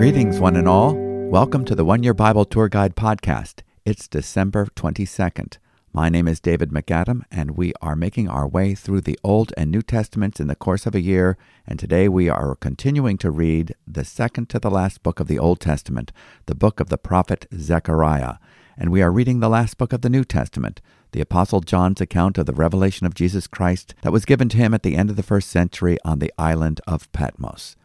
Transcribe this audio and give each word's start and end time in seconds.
Greetings, 0.00 0.40
one 0.40 0.56
and 0.56 0.66
all. 0.66 0.94
Welcome 0.96 1.66
to 1.66 1.74
the 1.74 1.84
One 1.84 2.02
Year 2.02 2.14
Bible 2.14 2.46
Tour 2.46 2.70
Guide 2.70 2.96
podcast. 2.96 3.60
It's 3.84 4.08
December 4.08 4.64
22nd. 4.74 5.58
My 5.92 6.08
name 6.08 6.26
is 6.26 6.40
David 6.40 6.70
MacAdam, 6.70 7.24
and 7.30 7.50
we 7.50 7.74
are 7.82 7.94
making 7.94 8.26
our 8.26 8.48
way 8.48 8.74
through 8.74 9.02
the 9.02 9.18
Old 9.22 9.52
and 9.58 9.70
New 9.70 9.82
Testaments 9.82 10.40
in 10.40 10.46
the 10.46 10.56
course 10.56 10.86
of 10.86 10.94
a 10.94 11.02
year. 11.02 11.36
And 11.66 11.78
today 11.78 12.08
we 12.08 12.30
are 12.30 12.54
continuing 12.54 13.18
to 13.18 13.30
read 13.30 13.74
the 13.86 14.06
second 14.06 14.48
to 14.48 14.58
the 14.58 14.70
last 14.70 15.02
book 15.02 15.20
of 15.20 15.28
the 15.28 15.38
Old 15.38 15.60
Testament, 15.60 16.12
the 16.46 16.54
book 16.54 16.80
of 16.80 16.88
the 16.88 16.96
prophet 16.96 17.46
Zechariah. 17.54 18.36
And 18.78 18.90
we 18.90 19.02
are 19.02 19.12
reading 19.12 19.40
the 19.40 19.50
last 19.50 19.76
book 19.76 19.92
of 19.92 20.00
the 20.00 20.08
New 20.08 20.24
Testament, 20.24 20.80
the 21.12 21.20
Apostle 21.20 21.60
John's 21.60 22.00
account 22.00 22.38
of 22.38 22.46
the 22.46 22.54
revelation 22.54 23.06
of 23.06 23.12
Jesus 23.12 23.46
Christ 23.46 23.94
that 24.00 24.12
was 24.12 24.24
given 24.24 24.48
to 24.48 24.56
him 24.56 24.72
at 24.72 24.82
the 24.82 24.96
end 24.96 25.10
of 25.10 25.16
the 25.16 25.22
first 25.22 25.50
century 25.50 25.98
on 26.06 26.20
the 26.20 26.32
island 26.38 26.80
of 26.86 27.12
Patmos. 27.12 27.76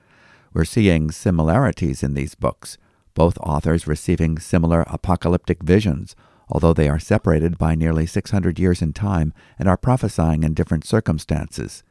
We're 0.55 0.63
seeing 0.63 1.11
similarities 1.11 2.01
in 2.01 2.13
these 2.13 2.33
books, 2.33 2.77
both 3.13 3.37
authors 3.39 3.87
receiving 3.87 4.39
similar 4.39 4.85
apocalyptic 4.87 5.61
visions, 5.61 6.15
although 6.47 6.71
they 6.71 6.87
are 6.87 6.97
separated 6.97 7.57
by 7.57 7.75
nearly 7.75 8.05
600 8.05 8.57
years 8.57 8.81
in 8.81 8.93
time 8.93 9.33
and 9.59 9.67
are 9.67 9.75
prophesying 9.75 10.43
in 10.43 10.53
different 10.53 10.85
circumstances. 10.85 11.83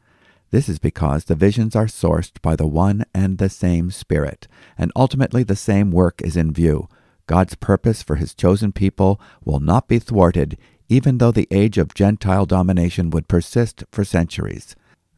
This 0.49 0.67
is 0.67 0.79
because 0.79 1.25
the 1.25 1.35
visions 1.35 1.75
are 1.75 1.85
sourced 1.85 2.41
by 2.41 2.55
the 2.55 2.65
one 2.65 3.05
and 3.13 3.37
the 3.37 3.49
same 3.49 3.91
Spirit, 3.91 4.47
and 4.79 4.91
ultimately 4.95 5.43
the 5.43 5.55
same 5.55 5.91
work 5.91 6.19
is 6.23 6.35
in 6.35 6.51
view. 6.51 6.89
God's 7.27 7.53
purpose 7.53 8.01
for 8.01 8.15
his 8.15 8.33
chosen 8.33 8.71
people 8.71 9.21
will 9.43 9.59
not 9.59 9.87
be 9.87 9.99
thwarted, 9.99 10.57
even 10.89 11.19
though 11.19 11.31
the 11.31 11.47
age 11.51 11.77
of 11.77 11.93
Gentile 11.93 12.47
domination 12.47 13.11
would 13.11 13.27
persist 13.27 13.83
for 13.91 14.03
centuries. 14.03 14.75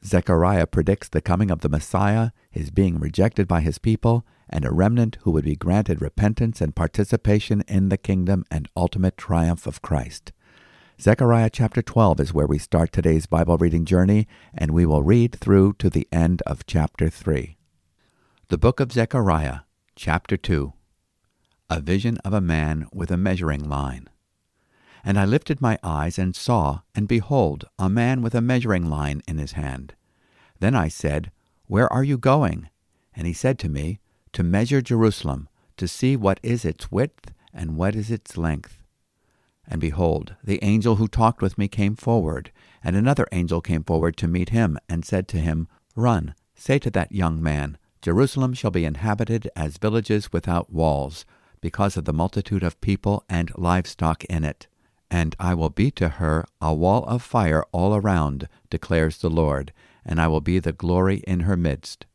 Zechariah 0.08 0.68
predicts 0.68 1.10
the 1.10 1.20
coming 1.20 1.52
of 1.52 1.60
the 1.60 1.68
Messiah, 1.68 2.32
his 2.50 2.72
being 2.72 2.98
rejected 2.98 3.46
by 3.46 3.60
his 3.60 3.78
people, 3.78 4.26
and 4.50 4.64
a 4.64 4.72
remnant 4.72 5.18
who 5.24 5.32
would 5.32 5.44
be 5.44 5.58
granted 5.58 6.02
repentance 6.02 6.62
and 6.62 6.74
participation 6.74 7.62
in 7.68 7.90
the 7.90 7.98
kingdom 7.98 8.46
and 8.50 8.70
ultimate 8.78 9.18
triumph 9.18 9.68
of 9.68 9.82
Christ. 9.82 10.32
Zechariah 11.02 11.50
chapter 11.52 11.82
12 11.82 12.22
is 12.22 12.34
where 12.34 12.48
we 12.48 12.58
start 12.58 12.94
today's 12.94 13.26
Bible 13.26 13.58
reading 13.58 13.84
journey, 13.84 14.30
and 14.54 14.72
we 14.72 14.86
will 14.86 15.04
read 15.04 15.36
through 15.36 15.74
to 15.80 15.90
the 15.90 16.08
end 16.10 16.42
of 16.46 16.66
chapter 16.66 17.10
3. 17.10 17.58
The 18.48 18.58
Book 18.58 18.80
of 18.80 18.94
Zechariah, 18.94 19.60
chapter 19.98 20.38
2 20.38 20.72
A 21.70 21.82
vision 21.82 22.18
of 22.20 22.32
a 22.32 22.40
man 22.40 22.88
with 22.94 23.12
a 23.12 23.18
measuring 23.18 23.68
line. 23.68 24.08
And 25.04 25.20
I 25.20 25.26
lifted 25.26 25.60
my 25.60 25.78
eyes 25.84 26.18
and 26.18 26.34
saw, 26.34 26.80
and 26.96 27.10
behold, 27.10 27.66
a 27.78 27.90
man 27.90 28.22
with 28.22 28.34
a 28.34 28.42
measuring 28.42 28.90
line 28.90 29.22
in 29.28 29.38
his 29.38 29.52
hand. 29.52 29.96
Then 30.60 30.76
I 30.76 30.88
said, 30.88 31.32
Where 31.68 31.92
are 31.92 32.04
you 32.04 32.18
going? 32.18 32.70
And 33.16 33.28
he 33.28 33.34
said 33.34 33.60
to 33.60 33.70
me, 33.70 34.00
To 34.34 34.44
measure 34.44 34.82
Jerusalem, 34.82 35.50
to 35.78 35.88
see 35.88 36.16
what 36.16 36.40
is 36.44 36.66
its 36.66 36.92
width 36.92 37.32
and 37.54 37.78
what 37.78 37.96
is 37.96 38.12
its 38.12 38.38
length. 38.38 38.84
And 39.68 39.82
behold, 39.82 40.36
the 40.44 40.64
angel 40.64 40.96
who 40.96 41.08
talked 41.08 41.42
with 41.42 41.58
me 41.58 41.68
came 41.68 41.96
forward, 41.96 42.52
and 42.84 42.96
another 42.96 43.28
angel 43.32 43.62
came 43.62 43.84
forward 43.84 44.16
to 44.18 44.28
meet 44.28 44.50
him, 44.50 44.78
and 44.88 45.04
said 45.04 45.28
to 45.30 45.38
him, 45.38 45.68
Run, 45.96 46.36
say 46.56 46.80
to 46.80 46.90
that 46.92 47.12
young 47.12 47.42
man, 47.42 47.78
Jerusalem 48.02 48.54
shall 48.54 48.72
be 48.72 48.86
inhabited 48.86 49.50
as 49.56 49.78
villages 49.78 50.32
without 50.32 50.72
walls, 50.72 51.26
because 51.60 51.98
of 51.98 52.06
the 52.06 52.14
multitude 52.14 52.64
of 52.64 52.80
people 52.82 53.26
and 53.28 53.52
livestock 53.58 54.24
in 54.26 54.44
it 54.44 54.68
and 55.10 55.36
I 55.40 55.54
will 55.54 55.70
be 55.70 55.92
to 55.92 56.10
her 56.10 56.46
a 56.62 56.74
wall 56.74 57.06
of 57.06 57.22
fire 57.22 57.64
all 57.72 57.96
around, 57.96 58.48
declares 58.70 59.18
the 59.18 59.30
Lord, 59.30 59.72
and 60.08 60.20
I 60.20 60.28
will 60.28 60.42
be 60.42 60.58
the 60.58 60.72
glory 60.72 61.18
in 61.28 61.42
her 61.42 61.58
midst. 61.58 62.06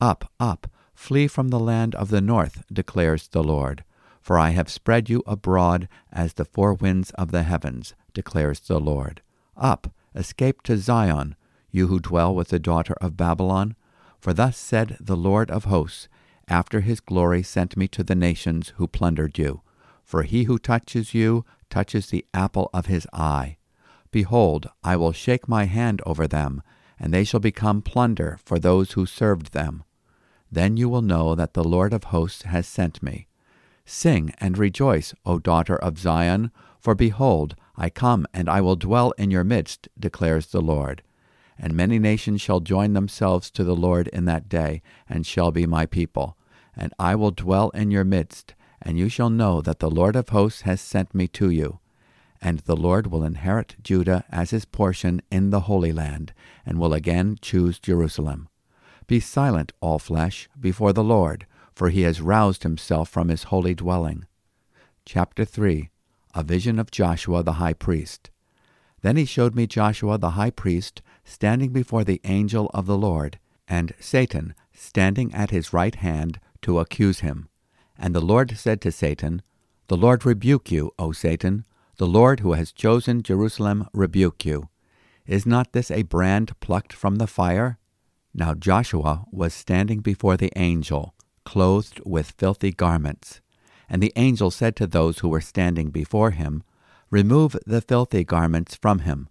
Up, 0.00 0.30
up, 0.38 0.70
flee 0.94 1.26
from 1.26 1.48
the 1.48 1.58
land 1.58 1.94
of 1.94 2.10
the 2.10 2.20
north, 2.20 2.62
declares 2.72 3.26
the 3.28 3.42
Lord, 3.42 3.82
for 4.20 4.38
I 4.38 4.50
have 4.50 4.68
spread 4.68 5.08
you 5.08 5.22
abroad 5.26 5.88
as 6.12 6.34
the 6.34 6.44
four 6.44 6.74
winds 6.74 7.10
of 7.12 7.32
the 7.32 7.42
heavens, 7.42 7.94
declares 8.12 8.60
the 8.60 8.78
Lord. 8.78 9.22
Up, 9.56 9.92
escape 10.14 10.62
to 10.62 10.76
Zion, 10.76 11.34
you 11.70 11.86
who 11.86 11.98
dwell 11.98 12.34
with 12.34 12.48
the 12.48 12.58
daughter 12.58 12.94
of 13.00 13.16
Babylon, 13.16 13.74
for 14.18 14.34
thus 14.34 14.58
said 14.58 14.98
the 15.00 15.16
Lord 15.16 15.50
of 15.50 15.64
hosts, 15.64 16.08
after 16.46 16.80
his 16.80 17.00
glory 17.00 17.42
sent 17.42 17.76
me 17.76 17.88
to 17.88 18.02
the 18.02 18.14
nations 18.14 18.74
who 18.76 18.86
plundered 18.86 19.38
you. 19.38 19.62
For 20.04 20.24
he 20.24 20.44
who 20.44 20.58
touches 20.58 21.14
you 21.14 21.44
touches 21.70 22.08
the 22.08 22.26
apple 22.34 22.68
of 22.74 22.86
his 22.86 23.06
eye. 23.12 23.56
Behold, 24.10 24.68
I 24.82 24.96
will 24.96 25.12
shake 25.12 25.48
my 25.48 25.64
hand 25.64 26.02
over 26.04 26.26
them, 26.26 26.62
and 27.00 27.12
they 27.12 27.24
shall 27.24 27.40
become 27.40 27.80
plunder 27.80 28.38
for 28.44 28.58
those 28.58 28.92
who 28.92 29.06
served 29.06 29.52
them. 29.52 29.82
Then 30.52 30.76
you 30.76 30.88
will 30.88 31.02
know 31.02 31.34
that 31.34 31.54
the 31.54 31.64
Lord 31.64 31.92
of 31.92 32.04
hosts 32.04 32.42
has 32.42 32.66
sent 32.68 33.02
me. 33.02 33.26
Sing 33.84 34.32
and 34.38 34.58
rejoice, 34.58 35.14
O 35.24 35.38
daughter 35.38 35.76
of 35.76 35.98
Zion, 35.98 36.52
for 36.78 36.94
behold, 36.94 37.56
I 37.76 37.88
come 37.88 38.26
and 38.32 38.48
I 38.48 38.60
will 38.60 38.76
dwell 38.76 39.12
in 39.12 39.30
your 39.30 39.44
midst, 39.44 39.88
declares 39.98 40.46
the 40.46 40.60
Lord. 40.60 41.02
And 41.58 41.74
many 41.74 41.98
nations 41.98 42.40
shall 42.40 42.60
join 42.60 42.92
themselves 42.92 43.50
to 43.52 43.64
the 43.64 43.74
Lord 43.74 44.08
in 44.08 44.26
that 44.26 44.48
day, 44.48 44.82
and 45.08 45.26
shall 45.26 45.50
be 45.50 45.66
my 45.66 45.86
people. 45.86 46.36
And 46.76 46.92
I 46.98 47.14
will 47.14 47.32
dwell 47.32 47.70
in 47.70 47.90
your 47.90 48.04
midst, 48.04 48.54
and 48.80 48.98
you 48.98 49.08
shall 49.08 49.28
know 49.28 49.60
that 49.60 49.78
the 49.78 49.90
Lord 49.90 50.16
of 50.16 50.28
hosts 50.28 50.62
has 50.62 50.80
sent 50.80 51.14
me 51.14 51.26
to 51.28 51.50
you. 51.50 51.79
And 52.40 52.60
the 52.60 52.76
Lord 52.76 53.08
will 53.08 53.24
inherit 53.24 53.76
Judah 53.82 54.24
as 54.30 54.50
his 54.50 54.64
portion 54.64 55.20
in 55.30 55.50
the 55.50 55.60
Holy 55.60 55.92
Land, 55.92 56.32
and 56.64 56.78
will 56.78 56.94
again 56.94 57.36
choose 57.40 57.78
Jerusalem. 57.78 58.48
Be 59.06 59.20
silent, 59.20 59.72
all 59.80 59.98
flesh, 59.98 60.48
before 60.58 60.92
the 60.92 61.04
Lord, 61.04 61.46
for 61.74 61.90
he 61.90 62.02
has 62.02 62.20
roused 62.20 62.62
himself 62.62 63.08
from 63.08 63.28
his 63.28 63.44
holy 63.44 63.74
dwelling. 63.74 64.24
Chapter 65.04 65.44
3 65.44 65.90
A 66.34 66.42
Vision 66.42 66.78
of 66.78 66.90
Joshua 66.90 67.42
the 67.42 67.54
High 67.54 67.74
Priest. 67.74 68.30
Then 69.02 69.16
he 69.16 69.24
showed 69.24 69.54
me 69.54 69.66
Joshua 69.66 70.18
the 70.18 70.30
high 70.30 70.50
priest 70.50 71.02
standing 71.24 71.72
before 71.72 72.04
the 72.04 72.20
angel 72.24 72.70
of 72.74 72.86
the 72.86 72.98
Lord, 72.98 73.38
and 73.66 73.94
Satan 73.98 74.54
standing 74.72 75.32
at 75.32 75.50
his 75.50 75.72
right 75.72 75.94
hand 75.94 76.40
to 76.62 76.78
accuse 76.78 77.20
him. 77.20 77.48
And 77.98 78.14
the 78.14 78.20
Lord 78.20 78.56
said 78.56 78.80
to 78.82 78.92
Satan, 78.92 79.42
The 79.88 79.96
Lord 79.96 80.26
rebuke 80.26 80.70
you, 80.70 80.92
O 80.98 81.12
Satan. 81.12 81.64
The 82.00 82.06
Lord 82.06 82.40
who 82.40 82.54
has 82.54 82.72
chosen 82.72 83.22
Jerusalem 83.22 83.86
rebuke 83.92 84.46
you. 84.46 84.70
Is 85.26 85.44
not 85.44 85.74
this 85.74 85.90
a 85.90 86.00
brand 86.00 86.58
plucked 86.58 86.94
from 86.94 87.16
the 87.16 87.26
fire? 87.26 87.78
Now 88.32 88.54
Joshua 88.54 89.26
was 89.30 89.52
standing 89.52 90.00
before 90.00 90.38
the 90.38 90.50
angel, 90.56 91.14
clothed 91.44 92.00
with 92.06 92.32
filthy 92.38 92.72
garments. 92.72 93.42
And 93.86 94.02
the 94.02 94.14
angel 94.16 94.50
said 94.50 94.76
to 94.76 94.86
those 94.86 95.18
who 95.18 95.28
were 95.28 95.42
standing 95.42 95.90
before 95.90 96.30
him, 96.30 96.62
Remove 97.10 97.54
the 97.66 97.82
filthy 97.82 98.24
garments 98.24 98.74
from 98.76 99.00
him. 99.00 99.28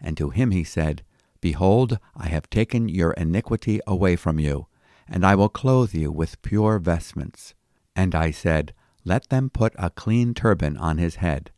And 0.00 0.16
to 0.16 0.30
him 0.30 0.52
he 0.52 0.62
said, 0.62 1.02
Behold, 1.40 1.98
I 2.16 2.28
have 2.28 2.48
taken 2.48 2.88
your 2.88 3.10
iniquity 3.14 3.80
away 3.88 4.14
from 4.14 4.38
you, 4.38 4.68
and 5.08 5.26
I 5.26 5.34
will 5.34 5.48
clothe 5.48 5.94
you 5.94 6.12
with 6.12 6.42
pure 6.42 6.78
vestments. 6.78 7.54
And 7.96 8.14
I 8.14 8.30
said, 8.30 8.72
Let 9.04 9.30
them 9.30 9.50
put 9.50 9.74
a 9.76 9.90
clean 9.90 10.32
turban 10.32 10.76
on 10.76 10.98
his 10.98 11.16
head. 11.16 11.50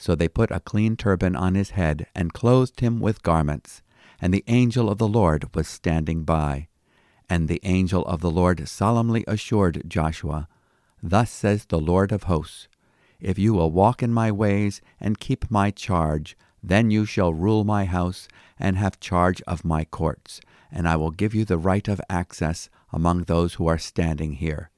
So 0.00 0.14
they 0.14 0.28
put 0.28 0.50
a 0.50 0.60
clean 0.60 0.96
turban 0.96 1.36
on 1.36 1.54
his 1.54 1.70
head, 1.70 2.06
and 2.14 2.32
clothed 2.32 2.80
him 2.80 3.00
with 3.00 3.22
garments. 3.22 3.82
And 4.18 4.32
the 4.32 4.44
angel 4.46 4.88
of 4.88 4.96
the 4.96 5.06
Lord 5.06 5.54
was 5.54 5.68
standing 5.68 6.24
by. 6.24 6.68
And 7.28 7.48
the 7.48 7.60
angel 7.64 8.06
of 8.06 8.22
the 8.22 8.30
Lord 8.30 8.66
solemnly 8.66 9.24
assured 9.28 9.84
Joshua, 9.86 10.48
Thus 11.02 11.30
says 11.30 11.66
the 11.66 11.78
Lord 11.78 12.12
of 12.12 12.22
hosts, 12.24 12.66
If 13.20 13.38
you 13.38 13.52
will 13.52 13.70
walk 13.70 14.02
in 14.02 14.10
my 14.10 14.32
ways 14.32 14.80
and 14.98 15.20
keep 15.20 15.50
my 15.50 15.70
charge, 15.70 16.34
then 16.62 16.90
you 16.90 17.04
shall 17.04 17.34
rule 17.34 17.64
my 17.64 17.84
house 17.84 18.26
and 18.58 18.78
have 18.78 19.00
charge 19.00 19.42
of 19.42 19.66
my 19.66 19.84
courts, 19.84 20.40
and 20.72 20.88
I 20.88 20.96
will 20.96 21.10
give 21.10 21.34
you 21.34 21.44
the 21.44 21.58
right 21.58 21.86
of 21.88 22.00
access 22.08 22.70
among 22.90 23.24
those 23.24 23.54
who 23.54 23.66
are 23.66 23.78
standing 23.78 24.32
here. 24.32 24.70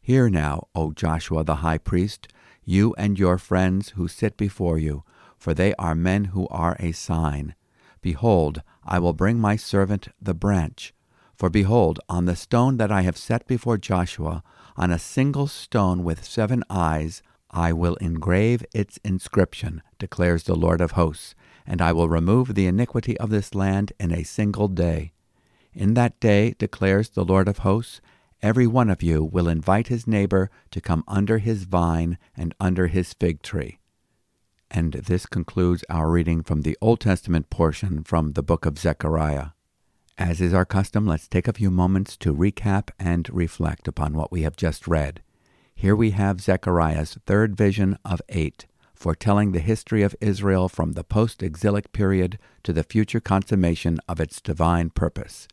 Hear 0.00 0.30
now, 0.30 0.68
O 0.76 0.92
Joshua 0.92 1.42
the 1.42 1.56
high 1.56 1.78
priest, 1.78 2.28
you 2.70 2.94
and 2.96 3.18
your 3.18 3.36
friends 3.36 3.90
who 3.90 4.06
sit 4.06 4.36
before 4.36 4.78
you, 4.78 5.02
for 5.36 5.52
they 5.52 5.74
are 5.74 5.94
men 5.94 6.26
who 6.26 6.46
are 6.48 6.76
a 6.78 6.92
sign. 6.92 7.54
Behold, 8.00 8.62
I 8.84 8.98
will 8.98 9.12
bring 9.12 9.38
my 9.38 9.56
servant 9.56 10.08
the 10.22 10.34
branch. 10.34 10.94
For 11.34 11.50
behold, 11.50 11.98
on 12.08 12.26
the 12.26 12.36
stone 12.36 12.76
that 12.76 12.92
I 12.92 13.02
have 13.02 13.16
set 13.16 13.46
before 13.46 13.76
Joshua, 13.76 14.42
on 14.76 14.90
a 14.90 14.98
single 14.98 15.48
stone 15.48 16.04
with 16.04 16.24
seven 16.24 16.62
eyes, 16.70 17.22
I 17.50 17.72
will 17.72 17.96
engrave 17.96 18.64
its 18.72 18.98
inscription, 19.04 19.82
declares 19.98 20.44
the 20.44 20.54
Lord 20.54 20.80
of 20.80 20.92
hosts, 20.92 21.34
and 21.66 21.82
I 21.82 21.92
will 21.92 22.08
remove 22.08 22.54
the 22.54 22.66
iniquity 22.66 23.18
of 23.18 23.30
this 23.30 23.54
land 23.54 23.92
in 23.98 24.12
a 24.12 24.22
single 24.22 24.68
day. 24.68 25.12
In 25.72 25.94
that 25.94 26.20
day, 26.20 26.54
declares 26.58 27.10
the 27.10 27.24
Lord 27.24 27.48
of 27.48 27.58
hosts, 27.58 28.00
every 28.42 28.66
one 28.66 28.90
of 28.90 29.02
you 29.02 29.24
will 29.24 29.48
invite 29.48 29.88
his 29.88 30.06
neighbor 30.06 30.50
to 30.70 30.80
come 30.80 31.04
under 31.06 31.38
his 31.38 31.64
vine 31.64 32.18
and 32.36 32.54
under 32.60 32.86
his 32.86 33.12
fig 33.14 33.42
tree. 33.42 33.78
And 34.70 34.92
this 34.92 35.26
concludes 35.26 35.84
our 35.90 36.10
reading 36.10 36.42
from 36.42 36.62
the 36.62 36.78
Old 36.80 37.00
Testament 37.00 37.50
portion 37.50 38.04
from 38.04 38.32
the 38.32 38.42
book 38.42 38.66
of 38.66 38.78
Zechariah. 38.78 39.48
As 40.16 40.40
is 40.40 40.54
our 40.54 40.66
custom, 40.66 41.06
let's 41.06 41.26
take 41.26 41.48
a 41.48 41.52
few 41.52 41.70
moments 41.70 42.16
to 42.18 42.34
recap 42.34 42.90
and 42.98 43.28
reflect 43.32 43.88
upon 43.88 44.12
what 44.14 44.30
we 44.30 44.42
have 44.42 44.54
just 44.54 44.86
read. 44.86 45.22
Here 45.74 45.96
we 45.96 46.10
have 46.10 46.42
Zechariah's 46.42 47.18
third 47.26 47.56
vision 47.56 47.98
of 48.04 48.20
eight, 48.28 48.66
foretelling 48.94 49.52
the 49.52 49.60
history 49.60 50.02
of 50.02 50.14
Israel 50.20 50.68
from 50.68 50.92
the 50.92 51.04
post 51.04 51.42
exilic 51.42 51.90
period 51.92 52.38
to 52.64 52.72
the 52.74 52.84
future 52.84 53.18
consummation 53.18 53.98
of 54.06 54.20
its 54.20 54.42
divine 54.42 54.90
purpose. 54.90 55.48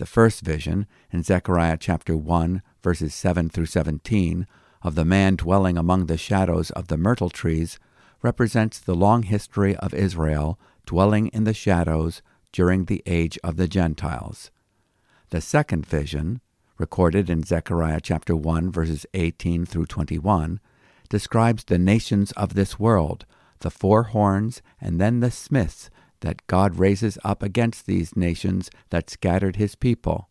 The 0.00 0.06
first 0.06 0.40
vision, 0.40 0.86
in 1.12 1.22
Zechariah 1.22 1.76
chapter 1.78 2.16
1, 2.16 2.62
verses 2.82 3.14
7 3.14 3.50
through 3.50 3.66
17, 3.66 4.46
of 4.82 4.94
the 4.94 5.04
man 5.04 5.36
dwelling 5.36 5.76
among 5.76 6.06
the 6.06 6.16
shadows 6.16 6.70
of 6.70 6.88
the 6.88 6.96
myrtle 6.96 7.28
trees, 7.28 7.78
represents 8.22 8.78
the 8.78 8.94
long 8.94 9.24
history 9.24 9.76
of 9.76 9.92
Israel 9.92 10.58
dwelling 10.86 11.26
in 11.34 11.44
the 11.44 11.52
shadows 11.52 12.22
during 12.50 12.86
the 12.86 13.02
age 13.04 13.38
of 13.44 13.58
the 13.58 13.68
Gentiles. 13.68 14.50
The 15.28 15.42
second 15.42 15.84
vision, 15.84 16.40
recorded 16.78 17.28
in 17.28 17.42
Zechariah 17.42 18.00
chapter 18.02 18.34
1 18.34 18.72
verses 18.72 19.04
18 19.12 19.66
through 19.66 19.84
21, 19.84 20.60
describes 21.10 21.64
the 21.64 21.78
nations 21.78 22.32
of 22.38 22.54
this 22.54 22.78
world, 22.78 23.26
the 23.58 23.70
four 23.70 24.04
horns, 24.04 24.62
and 24.80 24.98
then 24.98 25.20
the 25.20 25.30
smiths 25.30 25.90
that 26.20 26.46
God 26.46 26.78
raises 26.78 27.18
up 27.24 27.42
against 27.42 27.86
these 27.86 28.16
nations 28.16 28.70
that 28.90 29.10
scattered 29.10 29.56
his 29.56 29.74
people. 29.74 30.28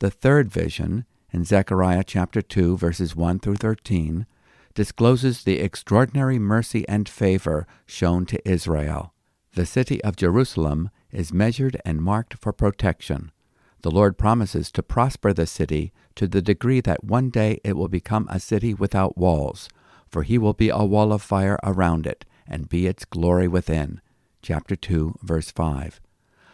The 0.00 0.10
third 0.10 0.50
vision, 0.50 1.04
in 1.32 1.44
Zechariah 1.44 2.04
chapter 2.04 2.40
2 2.40 2.76
verses 2.76 3.14
1 3.16 3.40
through 3.40 3.56
13, 3.56 4.26
discloses 4.74 5.42
the 5.42 5.58
extraordinary 5.58 6.38
mercy 6.38 6.86
and 6.88 7.08
favor 7.08 7.66
shown 7.86 8.26
to 8.26 8.48
Israel. 8.48 9.12
The 9.54 9.66
city 9.66 10.02
of 10.04 10.16
Jerusalem 10.16 10.90
is 11.10 11.32
measured 11.32 11.80
and 11.84 12.00
marked 12.00 12.34
for 12.38 12.52
protection. 12.52 13.32
The 13.82 13.90
Lord 13.90 14.18
promises 14.18 14.70
to 14.72 14.82
prosper 14.82 15.32
the 15.32 15.46
city 15.46 15.92
to 16.16 16.26
the 16.26 16.42
degree 16.42 16.80
that 16.80 17.04
one 17.04 17.30
day 17.30 17.60
it 17.64 17.76
will 17.76 17.88
become 17.88 18.26
a 18.28 18.40
city 18.40 18.74
without 18.74 19.16
walls, 19.16 19.68
for 20.08 20.22
he 20.22 20.38
will 20.38 20.52
be 20.52 20.68
a 20.68 20.84
wall 20.84 21.12
of 21.12 21.22
fire 21.22 21.58
around 21.62 22.06
it, 22.06 22.24
and 22.46 22.68
be 22.68 22.86
its 22.86 23.04
glory 23.04 23.46
within. 23.46 24.00
Chapter 24.42 24.76
2, 24.76 25.16
verse 25.22 25.50
5. 25.50 26.00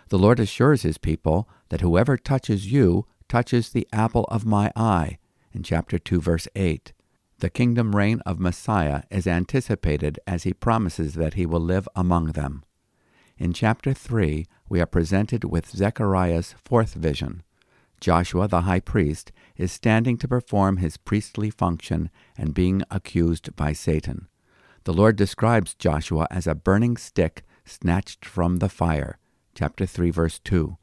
The 0.08 0.18
Lord 0.18 0.40
assures 0.40 0.82
his 0.82 0.98
people 0.98 1.48
that 1.68 1.80
whoever 1.80 2.16
touches 2.16 2.70
you 2.70 3.06
touches 3.28 3.70
the 3.70 3.88
apple 3.92 4.24
of 4.24 4.46
my 4.46 4.70
eye, 4.76 5.18
in 5.52 5.62
chapter 5.62 5.98
2, 5.98 6.20
verse 6.20 6.48
8. 6.54 6.92
The 7.38 7.50
kingdom 7.50 7.94
reign 7.94 8.20
of 8.24 8.38
Messiah 8.38 9.02
is 9.10 9.26
anticipated 9.26 10.18
as 10.26 10.44
he 10.44 10.52
promises 10.52 11.14
that 11.14 11.34
he 11.34 11.46
will 11.46 11.60
live 11.60 11.88
among 11.94 12.32
them. 12.32 12.64
In 13.36 13.52
chapter 13.52 13.92
3, 13.92 14.46
we 14.68 14.80
are 14.80 14.86
presented 14.86 15.44
with 15.44 15.70
Zechariah's 15.70 16.54
fourth 16.64 16.94
vision. 16.94 17.42
Joshua 18.00 18.48
the 18.48 18.62
high 18.62 18.80
priest 18.80 19.32
is 19.56 19.72
standing 19.72 20.16
to 20.18 20.28
perform 20.28 20.76
his 20.76 20.96
priestly 20.96 21.50
function 21.50 22.10
and 22.36 22.54
being 22.54 22.82
accused 22.90 23.56
by 23.56 23.72
Satan. 23.72 24.28
The 24.84 24.92
Lord 24.92 25.16
describes 25.16 25.74
Joshua 25.74 26.26
as 26.30 26.46
a 26.46 26.54
burning 26.54 26.96
stick 26.96 27.42
snatched 27.64 28.24
from 28.24 28.56
the 28.56 28.68
fire. 28.68 29.18
Chapter 29.54 29.86
3, 29.86 30.10
verse 30.10 30.38
2. 30.40 30.76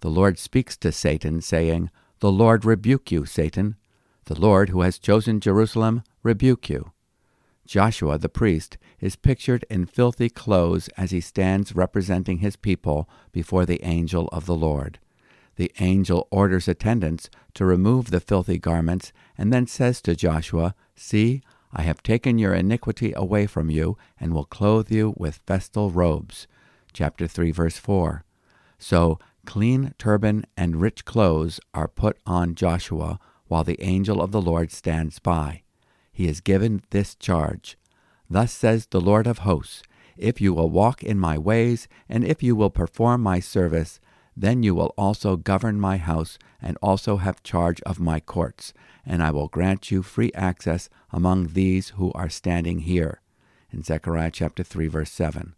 The 0.00 0.10
Lord 0.10 0.38
speaks 0.38 0.76
to 0.78 0.92
Satan, 0.92 1.40
saying, 1.40 1.90
The 2.20 2.32
Lord 2.32 2.64
rebuke 2.64 3.12
you, 3.12 3.24
Satan. 3.26 3.76
The 4.24 4.40
Lord 4.40 4.68
who 4.68 4.82
has 4.82 4.98
chosen 4.98 5.40
Jerusalem 5.40 6.02
rebuke 6.22 6.68
you. 6.68 6.92
Joshua 7.66 8.18
the 8.18 8.28
priest 8.28 8.76
is 9.00 9.16
pictured 9.16 9.64
in 9.70 9.86
filthy 9.86 10.28
clothes 10.28 10.88
as 10.96 11.10
he 11.10 11.20
stands 11.20 11.74
representing 11.74 12.38
his 12.38 12.56
people 12.56 13.08
before 13.30 13.64
the 13.64 13.82
angel 13.84 14.28
of 14.32 14.46
the 14.46 14.54
Lord. 14.54 14.98
The 15.56 15.72
angel 15.80 16.28
orders 16.30 16.66
attendants 16.66 17.30
to 17.54 17.64
remove 17.64 18.10
the 18.10 18.20
filthy 18.20 18.58
garments 18.58 19.12
and 19.36 19.52
then 19.52 19.66
says 19.66 20.00
to 20.02 20.16
Joshua, 20.16 20.74
See, 20.96 21.42
I 21.72 21.82
have 21.82 22.02
taken 22.02 22.38
your 22.38 22.54
iniquity 22.54 23.12
away 23.16 23.46
from 23.46 23.70
you 23.70 23.96
and 24.20 24.34
will 24.34 24.44
clothe 24.44 24.90
you 24.90 25.14
with 25.16 25.40
festal 25.46 25.90
robes. 25.90 26.46
Chapter 26.92 27.26
3, 27.26 27.50
verse 27.50 27.78
4. 27.78 28.24
So, 28.78 29.18
clean 29.46 29.94
turban 29.98 30.44
and 30.56 30.80
rich 30.80 31.04
clothes 31.04 31.60
are 31.72 31.88
put 31.88 32.18
on 32.26 32.54
Joshua 32.54 33.18
while 33.48 33.64
the 33.64 33.80
angel 33.82 34.20
of 34.20 34.32
the 34.32 34.42
Lord 34.42 34.70
stands 34.70 35.18
by 35.18 35.62
he 36.12 36.28
is 36.28 36.40
given 36.40 36.82
this 36.90 37.14
charge 37.14 37.78
Thus 38.28 38.52
says 38.52 38.86
the 38.86 39.00
Lord 39.00 39.26
of 39.26 39.38
hosts 39.38 39.82
If 40.16 40.40
you 40.40 40.52
will 40.52 40.70
walk 40.70 41.02
in 41.02 41.18
my 41.18 41.38
ways, 41.38 41.88
and 42.08 42.24
if 42.24 42.42
you 42.42 42.54
will 42.54 42.70
perform 42.70 43.22
my 43.22 43.40
service, 43.40 43.98
then 44.36 44.62
you 44.62 44.74
will 44.74 44.94
also 44.96 45.36
govern 45.36 45.78
my 45.78 45.96
house, 45.96 46.38
and 46.60 46.78
also 46.80 47.18
have 47.18 47.42
charge 47.42 47.80
of 47.82 48.00
my 48.00 48.20
courts, 48.20 48.72
and 49.04 49.22
I 49.22 49.30
will 49.30 49.48
grant 49.48 49.90
you 49.90 50.02
free 50.02 50.32
access 50.34 50.88
among 51.10 51.48
these 51.48 51.90
who 51.90 52.12
are 52.12 52.28
standing 52.28 52.80
here. 52.80 53.20
In 53.70 53.82
Zechariah 53.82 54.30
chapter 54.30 54.62
3, 54.62 54.86
verse 54.86 55.10
7. 55.10 55.54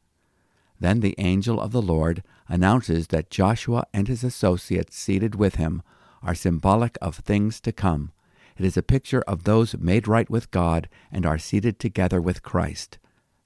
Then 0.81 1.01
the 1.01 1.15
angel 1.19 1.61
of 1.61 1.73
the 1.73 1.83
Lord 1.83 2.23
announces 2.49 3.09
that 3.09 3.31
Joshua 3.31 3.87
and 3.93 4.09
his 4.09 4.25
associates 4.25 4.97
seated 4.97 5.35
with 5.35 5.57
him 5.57 5.83
are 6.23 6.35
symbolic 6.35 6.97
of 7.01 7.17
things 7.17 7.61
to 7.61 7.73
come, 7.73 8.13
it 8.57 8.65
is 8.65 8.77
a 8.77 8.83
picture 8.83 9.23
of 9.23 9.45
those 9.45 9.77
made 9.77 10.07
right 10.07 10.31
with 10.31 10.51
God 10.51 10.89
and 11.11 11.27
are 11.27 11.39
seated 11.39 11.79
together 11.79 12.21
with 12.21 12.43
Christ. 12.43 12.99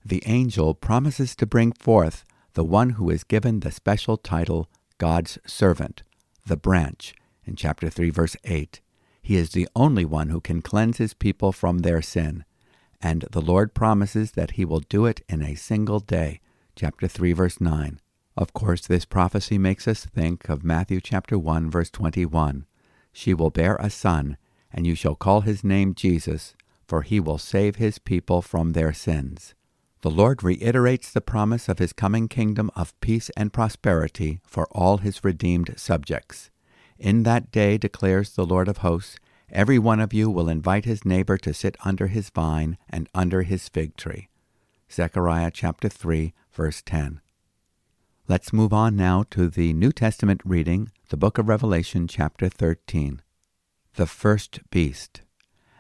The 0.05 0.23
angel 0.27 0.75
promises 0.75 1.35
to 1.37 1.47
bring 1.47 1.73
forth 1.73 2.25
the 2.55 2.65
one 2.65 2.91
who 2.91 3.09
is 3.11 3.25
given 3.25 3.61
the 3.61 3.71
special 3.71 4.17
title 4.17 4.69
God's 4.99 5.39
servant, 5.47 6.03
the 6.47 6.57
branch, 6.57 7.15
in 7.45 7.57
chapter 7.57 7.89
3, 7.89 8.11
verse 8.11 8.37
8. 8.45 8.81
He 9.23 9.37
is 9.37 9.51
the 9.51 9.69
only 9.75 10.05
one 10.05 10.29
who 10.29 10.41
can 10.41 10.63
cleanse 10.63 10.99
his 10.99 11.15
people 11.15 11.53
from 11.53 11.79
their 11.79 12.03
sin, 12.03 12.45
and 13.01 13.25
the 13.31 13.41
Lord 13.41 13.75
promises 13.75 14.33
that 14.33 14.53
he 14.53 14.65
will 14.65 14.81
do 14.81 15.07
it 15.07 15.23
in 15.29 15.43
a 15.43 15.55
single 15.55 16.01
day, 16.01 16.41
chapter 16.77 17.09
3, 17.09 17.33
verse 17.33 17.61
9. 17.61 18.01
Of 18.37 18.53
course, 18.53 18.87
this 18.87 19.05
prophecy 19.05 19.59
makes 19.59 19.89
us 19.89 20.05
think 20.05 20.49
of 20.49 20.65
Matthew 20.65 21.01
chapter 21.01 21.39
1, 21.39 21.71
verse 21.71 21.91
21. 21.91 22.67
She 23.13 23.35
will 23.35 23.51
bear 23.51 23.77
a 23.77 23.91
son 23.91 24.37
and 24.73 24.87
you 24.87 24.95
shall 24.95 25.15
call 25.15 25.43
his 25.43 25.65
name 25.65 25.95
Jesus, 25.95 26.55
for 26.87 27.03
he 27.03 27.21
will 27.21 27.39
save 27.39 27.77
his 27.77 27.99
people 27.99 28.43
from 28.43 28.73
their 28.73 28.93
sins. 28.93 29.55
The 30.03 30.11
Lord 30.11 30.43
reiterates 30.43 31.11
the 31.11 31.21
promise 31.21 31.69
of 31.69 31.79
his 31.79 31.93
coming 31.93 32.29
kingdom 32.29 32.71
of 32.77 32.99
peace 33.01 33.31
and 33.37 33.53
prosperity 33.53 34.41
for 34.47 34.67
all 34.71 34.99
his 34.99 35.25
redeemed 35.25 35.75
subjects. 35.77 36.51
In 36.99 37.25
that 37.25 37.51
day, 37.51 37.79
declares 37.79 38.31
the 38.31 38.47
Lord 38.47 38.69
of 38.69 38.79
hosts, 38.79 39.17
every 39.51 39.79
one 39.79 40.01
of 40.01 40.13
you 40.13 40.31
will 40.31 40.49
invite 40.49 40.85
his 40.85 41.05
neighbor 41.05 41.37
to 41.39 41.55
sit 41.55 41.77
under 41.85 42.07
his 42.07 42.31
vine 42.31 42.79
and 42.89 43.09
under 43.15 43.43
his 43.43 43.69
fig 43.69 43.97
tree. 43.97 44.29
Zechariah 44.91 45.51
chapter 45.53 45.89
3, 45.89 46.33
verse 46.53 46.83
10. 46.83 47.21
Let's 48.29 48.53
move 48.53 48.73
on 48.73 48.95
now 48.97 49.25
to 49.31 49.49
the 49.49 49.73
New 49.73 49.93
Testament 49.93 50.41
reading, 50.45 50.91
the 51.09 51.17
book 51.17 51.39
of 51.39 51.49
Revelation, 51.49 52.07
chapter 52.07 52.49
13 52.49 53.23
the 53.99 54.07
first 54.07 54.61
beast. 54.71 55.23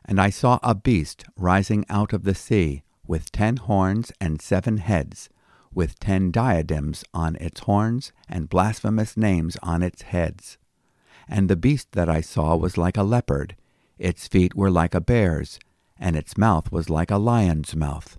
And 0.04 0.20
I 0.20 0.28
saw 0.28 0.58
a 0.62 0.74
beast 0.74 1.24
rising 1.36 1.86
out 1.88 2.12
of 2.12 2.24
the 2.24 2.34
sea, 2.34 2.82
with 3.08 3.32
ten 3.32 3.56
horns 3.56 4.12
and 4.20 4.40
seven 4.40 4.76
heads, 4.76 5.28
with 5.74 5.98
ten 5.98 6.30
diadems 6.30 7.02
on 7.12 7.34
its 7.36 7.62
horns, 7.62 8.12
and 8.28 8.48
blasphemous 8.48 9.16
names 9.16 9.56
on 9.62 9.82
its 9.82 10.02
heads. 10.02 10.58
And 11.28 11.48
the 11.48 11.56
beast 11.56 11.92
that 11.92 12.08
I 12.08 12.20
saw 12.20 12.54
was 12.54 12.78
like 12.78 12.96
a 12.96 13.02
leopard, 13.02 13.56
its 13.98 14.28
feet 14.28 14.54
were 14.54 14.70
like 14.70 14.94
a 14.94 15.00
bear's, 15.00 15.58
and 15.98 16.14
its 16.14 16.38
mouth 16.38 16.70
was 16.70 16.88
like 16.88 17.10
a 17.10 17.18
lion's 17.18 17.74
mouth. 17.74 18.18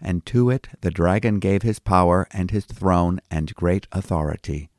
And 0.00 0.24
to 0.26 0.48
it 0.48 0.68
the 0.80 0.90
dragon 0.90 1.38
gave 1.38 1.62
his 1.62 1.78
power 1.78 2.26
and 2.30 2.50
his 2.50 2.64
throne 2.64 3.20
and 3.30 3.54
great 3.54 3.86
authority. 3.92 4.70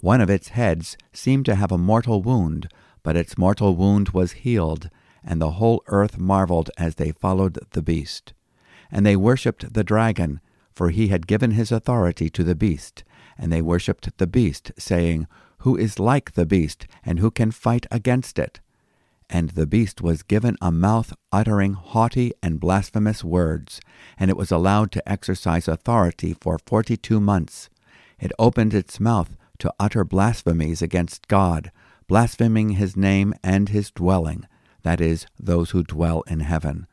One 0.00 0.20
of 0.20 0.30
its 0.30 0.48
heads 0.48 0.96
seemed 1.12 1.46
to 1.46 1.54
have 1.54 1.72
a 1.72 1.78
mortal 1.78 2.22
wound, 2.22 2.68
but 3.02 3.16
its 3.16 3.38
mortal 3.38 3.74
wound 3.76 4.10
was 4.10 4.32
healed, 4.32 4.90
and 5.24 5.40
the 5.40 5.52
whole 5.52 5.82
earth 5.86 6.18
marveled 6.18 6.70
as 6.76 6.96
they 6.96 7.12
followed 7.12 7.58
the 7.70 7.82
beast. 7.82 8.34
And 8.90 9.06
they 9.06 9.16
worshipped 9.16 9.72
the 9.72 9.84
dragon, 9.84 10.40
for 10.72 10.90
he 10.90 11.08
had 11.08 11.26
given 11.26 11.52
his 11.52 11.70
authority 11.70 12.30
to 12.30 12.44
the 12.44 12.54
beast. 12.54 13.04
And 13.38 13.52
they 13.52 13.62
worshipped 13.62 14.16
the 14.18 14.26
beast, 14.26 14.72
saying, 14.78 15.26
Who 15.58 15.76
is 15.76 15.98
like 15.98 16.32
the 16.32 16.46
beast, 16.46 16.86
and 17.04 17.18
who 17.18 17.30
can 17.30 17.50
fight 17.50 17.86
against 17.90 18.38
it? 18.38 18.60
And 19.32 19.50
the 19.50 19.66
beast 19.66 20.02
was 20.02 20.24
given 20.24 20.56
a 20.60 20.72
mouth 20.72 21.12
uttering 21.30 21.74
haughty 21.74 22.32
and 22.42 22.58
blasphemous 22.58 23.22
words, 23.22 23.80
and 24.18 24.28
it 24.28 24.36
was 24.36 24.50
allowed 24.50 24.90
to 24.92 25.08
exercise 25.08 25.68
authority 25.68 26.34
for 26.34 26.58
forty 26.66 26.96
two 26.96 27.20
months. 27.20 27.70
It 28.18 28.32
opened 28.38 28.74
its 28.74 28.98
mouth 28.98 29.36
to 29.60 29.72
utter 29.78 30.04
blasphemies 30.04 30.82
against 30.82 31.28
God, 31.28 31.70
blaspheming 32.08 32.70
his 32.70 32.96
name 32.96 33.32
and 33.44 33.68
his 33.68 33.92
dwelling, 33.92 34.46
that 34.82 35.00
is, 35.00 35.26
those 35.38 35.70
who 35.70 35.84
dwell 35.84 36.22
in 36.22 36.40
heaven. 36.40 36.88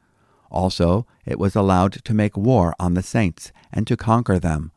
Also, 0.50 1.06
it 1.26 1.40
was 1.40 1.56
allowed 1.56 1.94
to 2.06 2.14
make 2.14 2.38
war 2.38 2.74
on 2.80 2.94
the 2.94 3.04
saints 3.04 3.52
and 3.72 3.86
to 3.88 3.98
conquer 3.98 4.40
them, 4.40 4.72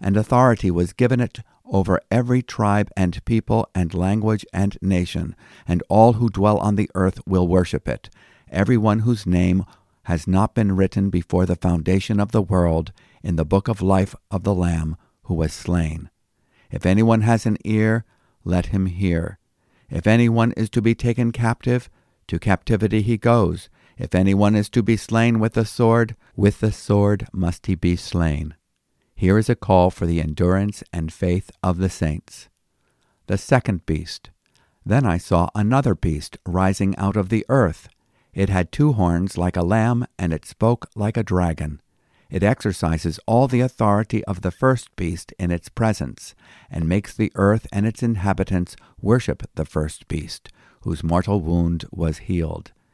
and 0.00 0.16
authority 0.16 0.70
was 0.70 0.92
given 0.92 1.20
it 1.20 1.40
over 1.64 2.00
every 2.10 2.42
tribe 2.42 2.90
and 2.96 3.24
people 3.24 3.68
and 3.74 3.94
language 3.94 4.44
and 4.52 4.76
nation, 4.82 5.34
and 5.66 5.82
all 5.88 6.14
who 6.14 6.28
dwell 6.28 6.58
on 6.58 6.76
the 6.76 6.90
earth 6.94 7.20
will 7.26 7.48
worship 7.48 7.88
it, 7.88 8.10
every 8.50 8.76
one 8.76 9.00
whose 9.00 9.26
name 9.26 9.64
has 10.04 10.26
not 10.26 10.54
been 10.54 10.76
written 10.76 11.08
before 11.08 11.46
the 11.46 11.56
foundation 11.56 12.20
of 12.20 12.32
the 12.32 12.42
world 12.42 12.92
in 13.22 13.36
the 13.36 13.44
book 13.44 13.68
of 13.68 13.80
life 13.80 14.14
of 14.30 14.42
the 14.42 14.54
Lamb 14.54 14.96
who 15.22 15.34
was 15.34 15.52
slain. 15.52 16.10
If 16.70 16.84
anyone 16.84 17.22
has 17.22 17.46
an 17.46 17.56
ear, 17.64 18.04
let 18.44 18.66
him 18.66 18.86
hear. 18.86 19.38
If 19.88 20.06
anyone 20.06 20.52
is 20.52 20.68
to 20.70 20.82
be 20.82 20.94
taken 20.94 21.32
captive, 21.32 21.88
to 22.28 22.38
captivity 22.38 23.00
he 23.00 23.16
goes. 23.16 23.68
If 23.96 24.14
anyone 24.14 24.54
is 24.54 24.68
to 24.70 24.82
be 24.82 24.96
slain 24.96 25.38
with 25.38 25.52
the 25.54 25.64
sword, 25.64 26.16
with 26.34 26.60
the 26.60 26.72
sword 26.72 27.28
must 27.32 27.66
he 27.66 27.74
be 27.74 27.96
slain. 27.96 28.54
Here 29.14 29.38
is 29.38 29.48
a 29.48 29.54
call 29.54 29.90
for 29.90 30.06
the 30.06 30.20
endurance 30.20 30.82
and 30.92 31.12
faith 31.12 31.50
of 31.62 31.78
the 31.78 31.88
saints. 31.88 32.48
The 33.26 33.38
second 33.38 33.86
beast. 33.86 34.30
Then 34.84 35.06
I 35.06 35.18
saw 35.18 35.48
another 35.54 35.94
beast 35.94 36.36
rising 36.44 36.96
out 36.96 37.16
of 37.16 37.28
the 37.28 37.46
earth. 37.48 37.88
It 38.34 38.48
had 38.48 38.72
two 38.72 38.94
horns 38.94 39.38
like 39.38 39.56
a 39.56 39.62
lamb, 39.62 40.06
and 40.18 40.32
it 40.32 40.44
spoke 40.44 40.88
like 40.96 41.16
a 41.16 41.22
dragon. 41.22 41.80
It 42.28 42.42
exercises 42.42 43.20
all 43.26 43.46
the 43.46 43.60
authority 43.60 44.24
of 44.24 44.42
the 44.42 44.50
first 44.50 44.94
beast 44.96 45.32
in 45.38 45.52
its 45.52 45.68
presence, 45.68 46.34
and 46.68 46.88
makes 46.88 47.14
the 47.14 47.30
earth 47.36 47.68
and 47.72 47.86
its 47.86 48.02
inhabitants 48.02 48.74
worship 49.00 49.44
the 49.54 49.64
first 49.64 50.08
beast, 50.08 50.50
whose 50.80 51.04
mortal 51.04 51.40
wound 51.40 51.84
was 51.92 52.18
healed. 52.18 52.72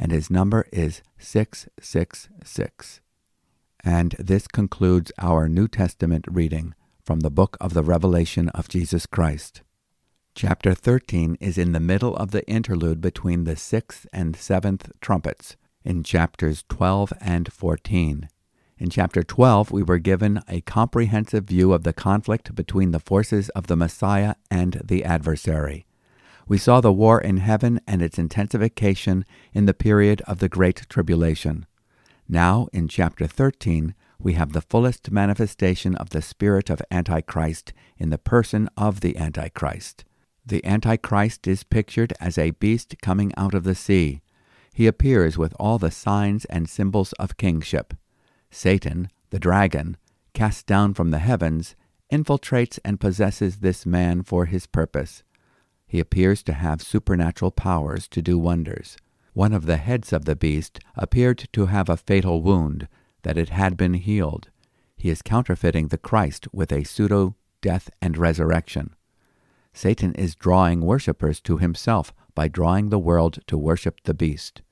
and 0.00 0.10
his 0.10 0.30
number 0.30 0.66
is 0.72 1.02
666. 1.18 3.00
And 3.84 4.16
this 4.18 4.48
concludes 4.48 5.12
our 5.18 5.46
New 5.46 5.68
Testament 5.68 6.24
reading 6.26 6.74
from 7.04 7.20
the 7.20 7.30
book 7.30 7.58
of 7.60 7.74
the 7.74 7.82
Revelation 7.82 8.48
of 8.50 8.68
Jesus 8.68 9.04
Christ. 9.04 9.60
Chapter 10.34 10.72
13 10.72 11.36
is 11.38 11.58
in 11.58 11.72
the 11.72 11.80
middle 11.80 12.16
of 12.16 12.30
the 12.30 12.46
interlude 12.48 13.02
between 13.02 13.44
the 13.44 13.56
sixth 13.56 14.06
and 14.10 14.34
seventh 14.34 14.90
trumpets 15.02 15.56
in 15.84 16.02
chapters 16.02 16.64
12 16.70 17.12
and 17.20 17.52
14. 17.52 18.28
In 18.78 18.88
chapter 18.88 19.22
12, 19.22 19.70
we 19.70 19.82
were 19.82 19.98
given 19.98 20.40
a 20.48 20.62
comprehensive 20.62 21.44
view 21.44 21.74
of 21.74 21.82
the 21.82 21.92
conflict 21.92 22.54
between 22.54 22.92
the 22.92 23.00
forces 23.00 23.50
of 23.50 23.66
the 23.66 23.76
Messiah 23.76 24.36
and 24.50 24.80
the 24.82 25.04
adversary. 25.04 25.84
We 26.50 26.58
saw 26.58 26.80
the 26.80 26.92
war 26.92 27.20
in 27.20 27.36
heaven 27.36 27.80
and 27.86 28.02
its 28.02 28.18
intensification 28.18 29.24
in 29.52 29.66
the 29.66 29.72
period 29.72 30.20
of 30.22 30.40
the 30.40 30.48
Great 30.48 30.84
Tribulation. 30.88 31.64
Now, 32.28 32.66
in 32.72 32.88
chapter 32.88 33.28
13, 33.28 33.94
we 34.18 34.32
have 34.32 34.52
the 34.52 34.60
fullest 34.60 35.12
manifestation 35.12 35.94
of 35.94 36.10
the 36.10 36.20
spirit 36.20 36.68
of 36.68 36.82
Antichrist 36.90 37.72
in 37.98 38.10
the 38.10 38.18
person 38.18 38.68
of 38.76 39.00
the 39.00 39.16
Antichrist. 39.16 40.04
The 40.44 40.64
Antichrist 40.64 41.46
is 41.46 41.62
pictured 41.62 42.14
as 42.18 42.36
a 42.36 42.50
beast 42.50 42.96
coming 43.00 43.32
out 43.36 43.54
of 43.54 43.62
the 43.62 43.76
sea. 43.76 44.20
He 44.74 44.88
appears 44.88 45.38
with 45.38 45.54
all 45.56 45.78
the 45.78 45.92
signs 45.92 46.46
and 46.46 46.68
symbols 46.68 47.12
of 47.12 47.36
kingship. 47.36 47.94
Satan, 48.50 49.08
the 49.30 49.38
dragon, 49.38 49.96
cast 50.34 50.66
down 50.66 50.94
from 50.94 51.12
the 51.12 51.20
heavens, 51.20 51.76
infiltrates 52.12 52.80
and 52.84 52.98
possesses 52.98 53.58
this 53.58 53.86
man 53.86 54.24
for 54.24 54.46
his 54.46 54.66
purpose. 54.66 55.22
He 55.90 56.00
appears 56.00 56.42
to 56.44 56.54
have 56.54 56.80
supernatural 56.80 57.50
powers 57.50 58.08
to 58.08 58.22
do 58.22 58.38
wonders. 58.38 58.96
One 59.34 59.52
of 59.52 59.66
the 59.66 59.76
heads 59.76 60.12
of 60.12 60.24
the 60.24 60.36
beast 60.36 60.80
appeared 60.96 61.48
to 61.52 61.66
have 61.66 61.90
a 61.90 61.98
fatal 61.98 62.42
wound, 62.42 62.88
that 63.24 63.36
it 63.36 63.50
had 63.50 63.76
been 63.76 63.94
healed. 63.94 64.48
He 64.96 65.10
is 65.10 65.20
counterfeiting 65.20 65.88
the 65.88 65.98
Christ 65.98 66.46
with 66.52 66.72
a 66.72 66.84
pseudo 66.84 67.34
death 67.60 67.90
and 68.00 68.16
resurrection. 68.16 68.94
Satan 69.74 70.14
is 70.14 70.34
drawing 70.34 70.80
worshippers 70.80 71.40
to 71.40 71.58
himself 71.58 72.14
by 72.34 72.48
drawing 72.48 72.88
the 72.88 72.98
world 72.98 73.40
to 73.48 73.58
worship 73.58 74.00
the 74.04 74.14
beast 74.14 74.62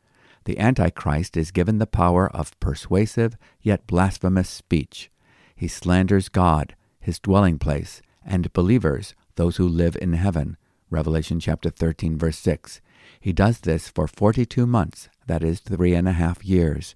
the 0.48 0.58
Antichrist 0.58 1.36
is 1.36 1.50
given 1.50 1.76
the 1.76 1.86
power 1.86 2.26
of 2.34 2.58
persuasive 2.58 3.36
yet 3.60 3.86
blasphemous 3.86 4.48
speech. 4.48 5.10
He 5.54 5.68
slanders 5.68 6.30
God, 6.30 6.74
his 6.98 7.18
dwelling 7.18 7.58
place, 7.58 8.00
and 8.24 8.50
believers, 8.54 9.14
those 9.34 9.58
who 9.58 9.68
live 9.68 9.94
in 10.00 10.14
heaven. 10.14 10.56
Revelation 10.90 11.38
chapter 11.40 11.70
13, 11.70 12.16
verse 12.16 12.38
6. 12.38 12.80
He 13.20 13.32
does 13.32 13.60
this 13.60 13.88
for 13.88 14.06
42 14.06 14.66
months, 14.66 15.08
that 15.26 15.42
is, 15.42 15.60
three 15.60 15.94
and 15.94 16.08
a 16.08 16.12
half 16.12 16.44
years. 16.44 16.94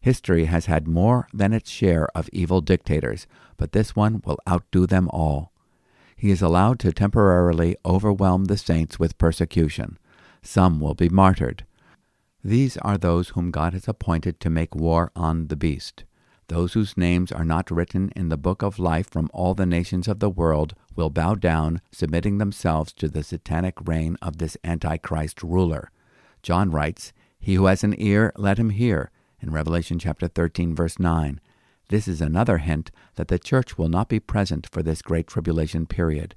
History 0.00 0.46
has 0.46 0.66
had 0.66 0.88
more 0.88 1.28
than 1.32 1.52
its 1.52 1.70
share 1.70 2.08
of 2.14 2.28
evil 2.32 2.60
dictators, 2.60 3.26
but 3.56 3.72
this 3.72 3.94
one 3.94 4.22
will 4.24 4.38
outdo 4.48 4.86
them 4.86 5.08
all. 5.10 5.52
He 6.16 6.30
is 6.30 6.42
allowed 6.42 6.78
to 6.80 6.92
temporarily 6.92 7.76
overwhelm 7.84 8.44
the 8.44 8.58
saints 8.58 8.98
with 8.98 9.18
persecution. 9.18 9.98
Some 10.42 10.80
will 10.80 10.94
be 10.94 11.08
martyred. 11.08 11.64
These 12.44 12.76
are 12.78 12.98
those 12.98 13.30
whom 13.30 13.50
God 13.50 13.72
has 13.74 13.88
appointed 13.88 14.40
to 14.40 14.50
make 14.50 14.74
war 14.74 15.12
on 15.14 15.48
the 15.48 15.56
beast. 15.56 16.04
Those 16.50 16.72
whose 16.72 16.96
names 16.96 17.30
are 17.30 17.44
not 17.44 17.70
written 17.70 18.10
in 18.16 18.28
the 18.28 18.36
book 18.36 18.60
of 18.60 18.80
life 18.80 19.08
from 19.08 19.30
all 19.32 19.54
the 19.54 19.64
nations 19.64 20.08
of 20.08 20.18
the 20.18 20.28
world 20.28 20.74
will 20.96 21.08
bow 21.08 21.36
down, 21.36 21.80
submitting 21.92 22.38
themselves 22.38 22.92
to 22.94 23.06
the 23.08 23.22
satanic 23.22 23.76
reign 23.86 24.16
of 24.20 24.38
this 24.38 24.56
Antichrist 24.64 25.44
ruler. 25.44 25.92
John 26.42 26.72
writes, 26.72 27.12
He 27.38 27.54
who 27.54 27.66
has 27.66 27.84
an 27.84 27.94
ear, 27.96 28.32
let 28.36 28.58
him 28.58 28.70
hear, 28.70 29.12
in 29.40 29.52
Revelation 29.52 30.00
chapter 30.00 30.26
13, 30.26 30.74
verse 30.74 30.98
9. 30.98 31.40
This 31.88 32.08
is 32.08 32.20
another 32.20 32.58
hint 32.58 32.90
that 33.14 33.28
the 33.28 33.38
church 33.38 33.78
will 33.78 33.88
not 33.88 34.08
be 34.08 34.18
present 34.18 34.68
for 34.72 34.82
this 34.82 35.02
great 35.02 35.28
tribulation 35.28 35.86
period. 35.86 36.34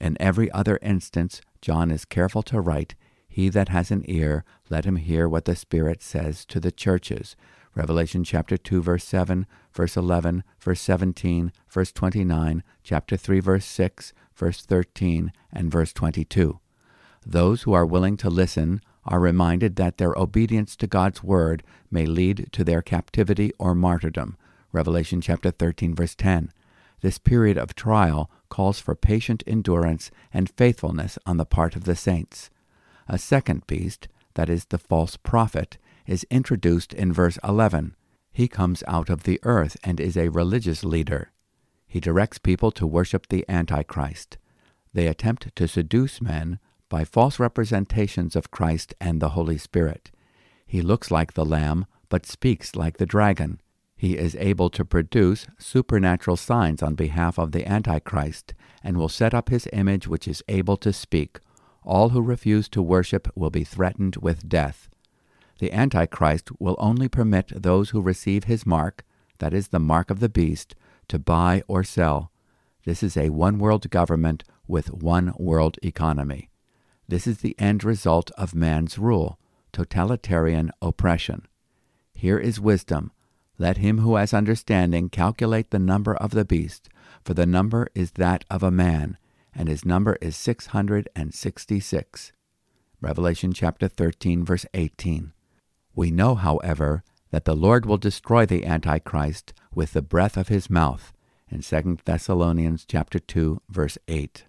In 0.00 0.16
every 0.18 0.50
other 0.52 0.78
instance, 0.80 1.42
John 1.60 1.90
is 1.90 2.06
careful 2.06 2.42
to 2.44 2.62
write, 2.62 2.94
he 3.34 3.48
that 3.48 3.68
has 3.68 3.90
an 3.90 4.04
ear, 4.06 4.44
let 4.70 4.84
him 4.84 4.94
hear 4.94 5.28
what 5.28 5.44
the 5.44 5.56
Spirit 5.56 6.00
says 6.00 6.44
to 6.44 6.60
the 6.60 6.70
churches. 6.70 7.34
Revelation 7.74 8.22
chapter 8.22 8.56
2 8.56 8.80
verse 8.80 9.02
7, 9.02 9.44
verse 9.72 9.96
11, 9.96 10.44
verse 10.60 10.80
17, 10.80 11.50
verse 11.68 11.90
29, 11.90 12.62
chapter 12.84 13.16
3 13.16 13.40
verse 13.40 13.64
6, 13.64 14.12
verse 14.36 14.64
13, 14.64 15.32
and 15.52 15.68
verse 15.68 15.92
22. 15.92 16.60
Those 17.26 17.62
who 17.62 17.72
are 17.72 17.84
willing 17.84 18.16
to 18.18 18.30
listen 18.30 18.80
are 19.04 19.18
reminded 19.18 19.74
that 19.74 19.98
their 19.98 20.16
obedience 20.16 20.76
to 20.76 20.86
God's 20.86 21.24
word 21.24 21.64
may 21.90 22.06
lead 22.06 22.50
to 22.52 22.62
their 22.62 22.82
captivity 22.82 23.50
or 23.58 23.74
martyrdom. 23.74 24.36
Revelation 24.70 25.20
chapter 25.20 25.50
13 25.50 25.92
verse 25.92 26.14
10. 26.14 26.52
This 27.00 27.18
period 27.18 27.58
of 27.58 27.74
trial 27.74 28.30
calls 28.48 28.78
for 28.78 28.94
patient 28.94 29.42
endurance 29.44 30.12
and 30.32 30.52
faithfulness 30.56 31.18
on 31.26 31.36
the 31.36 31.44
part 31.44 31.74
of 31.74 31.82
the 31.82 31.96
saints. 31.96 32.48
A 33.08 33.18
second 33.18 33.66
beast, 33.66 34.08
that 34.34 34.48
is, 34.48 34.66
the 34.66 34.78
false 34.78 35.16
prophet, 35.16 35.78
is 36.06 36.26
introduced 36.30 36.92
in 36.92 37.12
verse 37.12 37.38
11. 37.44 37.94
He 38.32 38.48
comes 38.48 38.82
out 38.86 39.10
of 39.10 39.22
the 39.22 39.38
earth 39.42 39.76
and 39.84 40.00
is 40.00 40.16
a 40.16 40.28
religious 40.28 40.84
leader. 40.84 41.30
He 41.86 42.00
directs 42.00 42.38
people 42.38 42.72
to 42.72 42.86
worship 42.86 43.28
the 43.28 43.44
Antichrist. 43.48 44.38
They 44.92 45.06
attempt 45.06 45.54
to 45.54 45.68
seduce 45.68 46.20
men 46.20 46.58
by 46.88 47.04
false 47.04 47.38
representations 47.38 48.34
of 48.36 48.50
Christ 48.50 48.94
and 49.00 49.20
the 49.20 49.30
Holy 49.30 49.58
Spirit. 49.58 50.10
He 50.66 50.82
looks 50.82 51.10
like 51.10 51.34
the 51.34 51.44
Lamb, 51.44 51.86
but 52.08 52.26
speaks 52.26 52.74
like 52.74 52.96
the 52.96 53.06
dragon. 53.06 53.60
He 53.96 54.16
is 54.16 54.36
able 54.36 54.70
to 54.70 54.84
produce 54.84 55.46
supernatural 55.58 56.36
signs 56.36 56.82
on 56.82 56.94
behalf 56.94 57.38
of 57.38 57.52
the 57.52 57.66
Antichrist, 57.66 58.54
and 58.82 58.96
will 58.96 59.08
set 59.08 59.32
up 59.34 59.48
his 59.48 59.68
image 59.72 60.08
which 60.08 60.26
is 60.28 60.42
able 60.48 60.76
to 60.78 60.92
speak, 60.92 61.38
all 61.84 62.10
who 62.10 62.22
refuse 62.22 62.68
to 62.70 62.82
worship 62.82 63.28
will 63.34 63.50
be 63.50 63.64
threatened 63.64 64.16
with 64.16 64.48
death. 64.48 64.88
The 65.58 65.72
Antichrist 65.72 66.50
will 66.58 66.76
only 66.78 67.08
permit 67.08 67.52
those 67.54 67.90
who 67.90 68.00
receive 68.00 68.44
his 68.44 68.66
mark, 68.66 69.04
that 69.38 69.54
is, 69.54 69.68
the 69.68 69.78
mark 69.78 70.10
of 70.10 70.20
the 70.20 70.28
beast, 70.28 70.74
to 71.08 71.18
buy 71.18 71.62
or 71.68 71.84
sell. 71.84 72.30
This 72.84 73.02
is 73.02 73.16
a 73.16 73.30
one 73.30 73.58
world 73.58 73.88
government 73.90 74.44
with 74.66 74.92
one 74.92 75.32
world 75.38 75.78
economy. 75.82 76.50
This 77.06 77.26
is 77.26 77.38
the 77.38 77.54
end 77.58 77.84
result 77.84 78.30
of 78.32 78.54
man's 78.54 78.98
rule, 78.98 79.38
totalitarian 79.72 80.70
oppression. 80.80 81.46
Here 82.14 82.38
is 82.38 82.60
wisdom. 82.60 83.12
Let 83.58 83.76
him 83.76 83.98
who 83.98 84.16
has 84.16 84.34
understanding 84.34 85.10
calculate 85.10 85.70
the 85.70 85.78
number 85.78 86.14
of 86.14 86.32
the 86.32 86.44
beast, 86.44 86.88
for 87.22 87.34
the 87.34 87.46
number 87.46 87.88
is 87.94 88.12
that 88.12 88.44
of 88.50 88.62
a 88.62 88.70
man, 88.70 89.16
and 89.54 89.68
his 89.68 89.84
number 89.84 90.16
is 90.20 90.36
six 90.36 90.66
hundred 90.66 91.08
and 91.14 91.34
sixty 91.34 91.80
six. 91.80 92.32
Revelation 93.00 93.52
chapter 93.52 93.86
13, 93.86 94.44
verse 94.46 94.64
18. 94.72 95.32
We 95.94 96.10
know, 96.10 96.36
however, 96.36 97.04
that 97.30 97.44
the 97.44 97.54
Lord 97.54 97.84
will 97.84 97.98
destroy 97.98 98.46
the 98.46 98.64
Antichrist 98.64 99.52
with 99.74 99.92
the 99.92 100.00
breath 100.00 100.36
of 100.38 100.48
his 100.48 100.70
mouth 100.70 101.12
in 101.50 101.60
2 101.60 101.98
Thessalonians 102.04 102.86
chapter 102.86 103.18
2, 103.18 103.60
verse 103.68 103.98
8. 104.08 104.44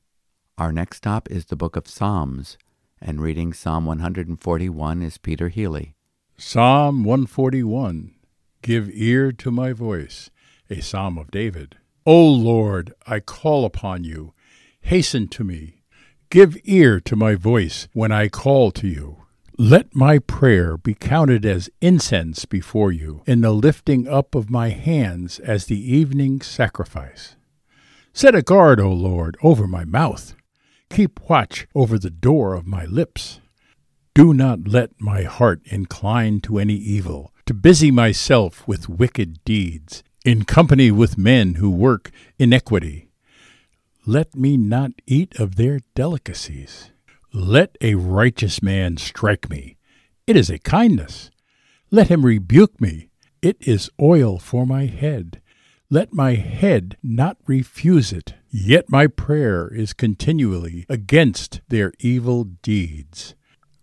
Our 0.58 0.72
next 0.72 0.98
stop 0.98 1.30
is 1.30 1.46
the 1.46 1.58
book 1.58 1.76
of 1.76 1.88
Psalms, 1.88 2.58
and 3.02 3.22
reading 3.22 3.52
Psalm 3.52 3.86
141 3.86 5.02
is 5.02 5.18
Peter 5.18 5.50
Healey. 5.50 5.96
Psalm 6.38 7.04
141 7.04 8.14
Give 8.62 8.90
ear 8.94 9.32
to 9.34 9.52
my 9.52 9.74
voice, 9.74 10.30
a 10.70 10.82
psalm 10.82 11.18
of 11.18 11.30
David. 11.30 11.76
O 12.06 12.26
Lord, 12.26 12.94
I 13.06 13.20
call 13.20 13.66
upon 13.66 14.04
you. 14.04 14.34
Hasten 14.86 15.28
to 15.30 15.44
me. 15.44 15.82
Give 16.30 16.60
ear 16.64 17.00
to 17.00 17.16
my 17.16 17.34
voice 17.34 17.88
when 17.94 18.12
I 18.12 18.28
call 18.28 18.70
to 18.74 18.88
you. 18.88 19.24
Let 19.58 19.96
my 19.96 20.20
prayer 20.20 20.78
be 20.78 20.94
counted 20.94 21.44
as 21.44 21.72
incense 21.82 22.46
before 22.46 22.92
you, 22.92 23.24
in 23.26 23.42
the 23.42 23.50
lifting 23.50 24.08
up 24.08 24.36
of 24.36 24.52
my 24.52 24.70
hands 24.70 25.40
as 25.40 25.66
the 25.66 25.96
evening 25.96 26.40
sacrifice. 26.42 27.36
Set 28.14 28.36
a 28.36 28.44
guard, 28.44 28.80
O 28.80 28.92
Lord, 28.92 29.38
over 29.42 29.66
my 29.66 29.86
mouth. 29.86 30.36
Keep 30.92 31.20
watch 31.28 31.66
over 31.74 31.98
the 31.98 32.12
door 32.12 32.54
of 32.54 32.68
my 32.68 32.86
lips. 32.86 33.40
Do 34.14 34.36
not 34.36 34.68
let 34.68 34.92
my 35.02 35.24
heart 35.24 35.62
incline 35.66 36.42
to 36.42 36.60
any 36.60 36.76
evil, 36.76 37.34
to 37.48 37.56
busy 37.56 37.90
myself 37.90 38.68
with 38.68 38.88
wicked 38.88 39.44
deeds, 39.46 40.04
in 40.24 40.46
company 40.46 40.92
with 40.92 41.18
men 41.18 41.56
who 41.56 41.72
work 41.72 42.12
iniquity. 42.38 43.05
Let 44.08 44.36
me 44.36 44.56
not 44.56 44.92
eat 45.08 45.40
of 45.40 45.56
their 45.56 45.80
delicacies. 45.96 46.92
Let 47.34 47.76
a 47.82 47.96
righteous 47.96 48.62
man 48.62 48.98
strike 48.98 49.50
me. 49.50 49.78
It 50.28 50.36
is 50.36 50.52
a 50.52 50.60
kindness. 50.60 51.32
Let 51.90 52.10
him 52.10 52.24
rebuke 52.24 52.80
me. 52.80 53.10
It 53.42 53.58
is 53.62 53.90
oil 54.00 54.38
for 54.38 54.68
my 54.68 54.86
head. 54.86 55.42
Let 55.90 56.14
my 56.14 56.36
head 56.36 56.98
not 57.02 57.38
refuse 57.48 58.14
it. 58.14 58.36
Yet 58.52 58.92
my 58.92 59.08
prayer 59.08 59.74
is 59.74 59.92
continually 59.94 60.86
against 60.88 61.62
their 61.70 61.92
evil 62.00 62.44
deeds. 62.44 63.34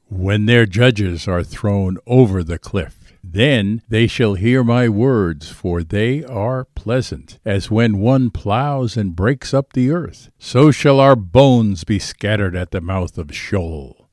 When 0.09 0.47
their 0.47 0.67
judges 0.67 1.27
are 1.27 1.43
thrown 1.43 1.99
over 2.07 2.45
the 2.45 2.59
cliff, 2.59 3.02
then 3.25 3.83
they 3.89 4.07
shall 4.07 4.35
hear 4.35 4.65
my 4.65 4.89
words, 4.89 5.51
for 5.51 5.83
they 5.83 6.25
are 6.25 6.65
pleasant. 6.75 7.39
As 7.45 7.71
when 7.71 7.99
one 7.99 8.31
ploughs 8.31 8.97
and 8.97 9.15
breaks 9.17 9.55
up 9.55 9.73
the 9.73 9.91
earth, 9.91 10.31
so 10.39 10.71
shall 10.71 10.99
our 10.99 11.17
bones 11.17 11.85
be 11.85 11.99
scattered 11.99 12.57
at 12.57 12.73
the 12.73 12.81
mouth 12.81 13.17
of 13.19 13.35
Sheol. 13.35 14.09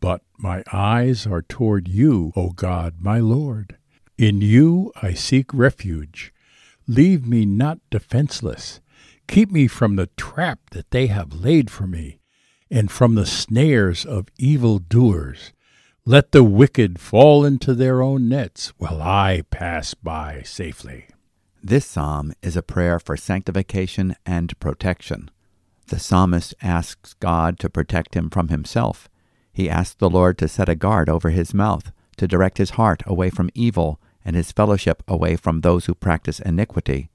But 0.00 0.22
my 0.38 0.64
eyes 0.72 1.26
are 1.26 1.42
toward 1.42 1.86
you, 1.88 2.32
O 2.34 2.50
God, 2.50 2.96
my 2.98 3.20
Lord. 3.20 3.76
In 4.18 4.40
you 4.40 4.92
I 5.00 5.14
seek 5.14 5.52
refuge. 5.54 6.32
Leave 6.88 7.26
me 7.26 7.44
not 7.44 7.78
defenseless. 7.90 8.80
Keep 9.28 9.52
me 9.52 9.68
from 9.68 9.96
the 9.96 10.08
trap 10.16 10.70
that 10.72 10.90
they 10.90 11.06
have 11.06 11.32
laid 11.32 11.70
for 11.70 11.86
me, 11.86 12.18
and 12.70 12.90
from 12.90 13.14
the 13.14 13.26
snares 13.26 14.04
of 14.04 14.28
evil 14.38 14.78
doers. 14.78 15.52
Let 16.04 16.32
the 16.32 16.42
wicked 16.42 16.98
fall 16.98 17.44
into 17.44 17.74
their 17.74 18.02
own 18.02 18.28
nets 18.28 18.72
while 18.76 19.00
I 19.00 19.44
pass 19.50 19.94
by 19.94 20.42
safely. 20.44 21.06
This 21.62 21.86
psalm 21.86 22.32
is 22.42 22.56
a 22.56 22.62
prayer 22.62 22.98
for 22.98 23.16
sanctification 23.16 24.16
and 24.26 24.58
protection. 24.58 25.30
The 25.86 26.00
psalmist 26.00 26.56
asks 26.60 27.14
God 27.14 27.56
to 27.60 27.70
protect 27.70 28.16
him 28.16 28.30
from 28.30 28.48
himself. 28.48 29.08
He 29.52 29.70
asks 29.70 29.94
the 29.94 30.10
Lord 30.10 30.38
to 30.38 30.48
set 30.48 30.68
a 30.68 30.74
guard 30.74 31.08
over 31.08 31.30
his 31.30 31.54
mouth, 31.54 31.92
to 32.16 32.26
direct 32.26 32.58
his 32.58 32.70
heart 32.70 33.04
away 33.06 33.30
from 33.30 33.50
evil 33.54 34.00
and 34.24 34.34
his 34.34 34.50
fellowship 34.50 35.04
away 35.06 35.36
from 35.36 35.60
those 35.60 35.84
who 35.84 35.94
practice 35.94 36.40
iniquity. 36.40 37.10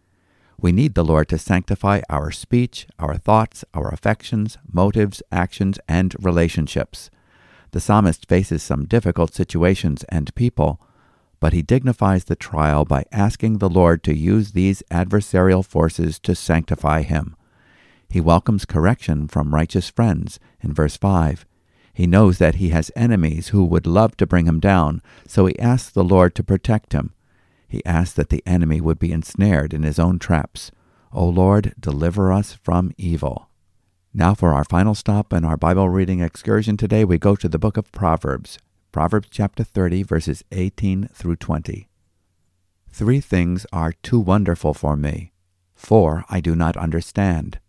We 0.62 0.72
need 0.72 0.96
the 0.96 1.04
Lord 1.04 1.28
to 1.28 1.38
sanctify 1.38 2.04
our 2.10 2.32
speech, 2.32 2.88
our 3.00 3.18
thoughts, 3.18 3.66
our 3.74 3.90
affections, 3.90 4.58
motives, 4.72 5.22
actions, 5.30 5.78
and 5.90 6.16
relationships. 6.24 7.10
The 7.72 7.80
psalmist 7.80 8.28
faces 8.28 8.64
some 8.64 8.86
difficult 8.86 9.34
situations 9.34 10.04
and 10.10 10.34
people, 10.36 10.80
but 11.40 11.54
he 11.54 11.62
dignifies 11.62 12.24
the 12.24 12.36
trial 12.36 12.86
by 12.86 13.06
asking 13.12 13.58
the 13.58 13.70
Lord 13.70 14.04
to 14.04 14.16
use 14.16 14.52
these 14.52 14.84
adversarial 14.90 15.66
forces 15.66 16.20
to 16.20 16.34
sanctify 16.34 17.04
him. 17.04 17.36
He 18.10 18.22
welcomes 18.22 18.66
correction 18.66 19.28
from 19.28 19.54
righteous 19.54 19.90
friends 19.90 20.40
in 20.62 20.74
verse 20.74 20.98
5. 20.98 21.46
He 21.94 22.08
knows 22.08 22.38
that 22.38 22.56
he 22.56 22.70
has 22.70 22.92
enemies 22.96 23.50
who 23.50 23.66
would 23.66 23.88
love 23.88 24.16
to 24.18 24.28
bring 24.28 24.46
him 24.46 24.60
down, 24.60 25.02
so 25.28 25.46
he 25.46 25.60
asks 25.60 25.90
the 25.90 26.04
Lord 26.04 26.36
to 26.36 26.44
protect 26.44 26.94
him. 26.94 27.14
He 27.68 27.86
asks 27.86 28.14
that 28.14 28.30
the 28.30 28.44
enemy 28.46 28.80
would 28.80 28.98
be 28.98 29.12
ensnared 29.12 29.74
in 29.74 29.84
his 29.84 30.00
own 30.00 30.20
traps. 30.20 30.72
O 31.12 31.28
Lord, 31.28 31.74
deliver 31.80 32.32
us 32.32 32.54
from 32.54 32.92
evil. 32.98 33.47
Now, 34.18 34.34
for 34.34 34.52
our 34.52 34.64
final 34.64 34.96
stop 34.96 35.32
in 35.32 35.46
our 35.46 35.58
Bible 35.58 35.90
reading 35.90 36.22
excursion 36.22 36.76
today, 36.76 37.06
we 37.06 37.20
go 37.20 37.36
to 37.36 37.48
the 37.48 37.60
book 37.60 37.78
of 37.78 37.92
Proverbs, 37.92 38.58
Proverbs 38.92 39.28
chapter 39.30 39.64
30, 39.64 40.02
verses 40.02 40.44
18 40.52 41.10
through 41.14 41.36
20. 41.36 41.88
Three 42.90 43.20
things 43.22 43.68
are 43.72 43.94
too 44.02 44.20
wonderful 44.20 44.74
for 44.74 44.96
me, 44.96 45.34
four 45.76 46.26
I 46.30 46.42
do 46.42 46.56
not 46.56 46.76
understand 46.76 47.60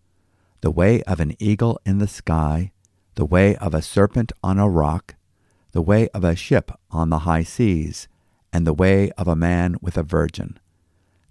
the 0.63 0.71
way 0.71 1.03
of 1.03 1.21
an 1.21 1.37
eagle 1.39 1.79
in 1.85 1.99
the 1.99 2.09
sky, 2.09 2.73
the 3.15 3.27
way 3.27 3.55
of 3.57 3.75
a 3.75 3.83
serpent 3.83 4.33
on 4.43 4.59
a 4.59 4.71
rock, 4.71 5.17
the 5.73 5.83
way 5.83 6.09
of 6.15 6.25
a 6.25 6.35
ship 6.35 6.73
on 6.91 7.11
the 7.11 7.19
high 7.21 7.43
seas, 7.43 8.09
and 8.55 8.67
the 8.67 8.73
way 8.73 9.11
of 9.19 9.29
a 9.29 9.37
man 9.37 9.77
with 9.83 9.99
a 9.99 10.03
virgin. 10.03 10.59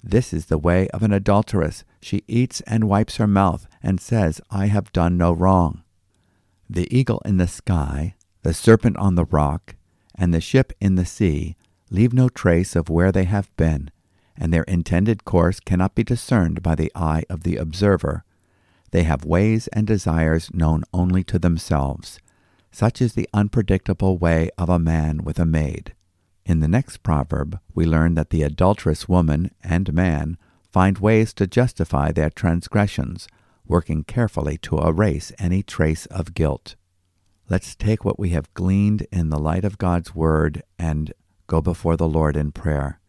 This 0.09 0.31
is 0.31 0.45
the 0.45 0.57
way 0.57 0.87
of 0.89 1.03
an 1.03 1.11
adulteress. 1.11 1.83
She 2.01 2.23
eats 2.29 2.61
and 2.61 2.87
wipes 2.87 3.17
her 3.17 3.27
mouth, 3.27 3.67
and 3.83 3.99
says, 3.99 4.39
I 4.49 4.67
have 4.67 4.93
done 4.93 5.17
no 5.17 5.33
wrong. 5.33 5.83
The 6.69 6.87
eagle 6.97 7.21
in 7.25 7.35
the 7.35 7.47
sky, 7.47 8.15
the 8.41 8.53
serpent 8.53 8.95
on 8.95 9.15
the 9.15 9.25
rock, 9.25 9.75
and 10.15 10.33
the 10.33 10.39
ship 10.39 10.71
in 10.79 10.95
the 10.95 11.05
sea 11.05 11.57
leave 11.89 12.13
no 12.13 12.29
trace 12.29 12.73
of 12.73 12.89
where 12.89 13.11
they 13.11 13.25
have 13.25 13.53
been, 13.57 13.91
and 14.37 14.53
their 14.53 14.63
intended 14.63 15.25
course 15.25 15.59
cannot 15.59 15.93
be 15.93 16.05
discerned 16.05 16.63
by 16.63 16.75
the 16.75 16.91
eye 16.95 17.23
of 17.29 17.43
the 17.43 17.57
observer. 17.57 18.23
They 18.91 19.03
have 19.03 19.25
ways 19.25 19.67
and 19.73 19.85
desires 19.85 20.53
known 20.53 20.85
only 20.93 21.25
to 21.25 21.37
themselves. 21.37 22.21
Such 22.71 23.01
is 23.01 23.11
the 23.11 23.27
unpredictable 23.33 24.17
way 24.17 24.51
of 24.57 24.69
a 24.69 24.79
man 24.79 25.25
with 25.25 25.37
a 25.37 25.45
maid. 25.45 25.95
In 26.47 26.61
the 26.61 26.69
next 26.69 27.03
proverb, 27.03 27.59
we 27.75 27.85
learn 27.85 28.15
that 28.15 28.29
the 28.29 28.41
adulterous 28.41 29.09
woman 29.09 29.51
and 29.65 29.93
man 29.93 30.37
find 30.71 30.97
ways 30.97 31.33
to 31.33 31.45
justify 31.45 32.13
their 32.13 32.29
transgressions, 32.29 33.27
working 33.65 34.05
carefully 34.05 34.57
to 34.59 34.79
erase 34.79 35.33
any 35.39 35.61
trace 35.61 36.05
of 36.05 36.33
guilt. 36.33 36.75
Let's 37.49 37.75
take 37.75 38.05
what 38.05 38.17
we 38.17 38.29
have 38.29 38.53
gleaned 38.53 39.05
in 39.11 39.29
the 39.29 39.37
light 39.37 39.65
of 39.65 39.77
God's 39.77 40.15
Word 40.15 40.63
and 40.79 41.13
go 41.47 41.61
before 41.61 41.97
the 41.97 42.07
Lord 42.07 42.37
in 42.37 42.53
prayer. 42.53 43.01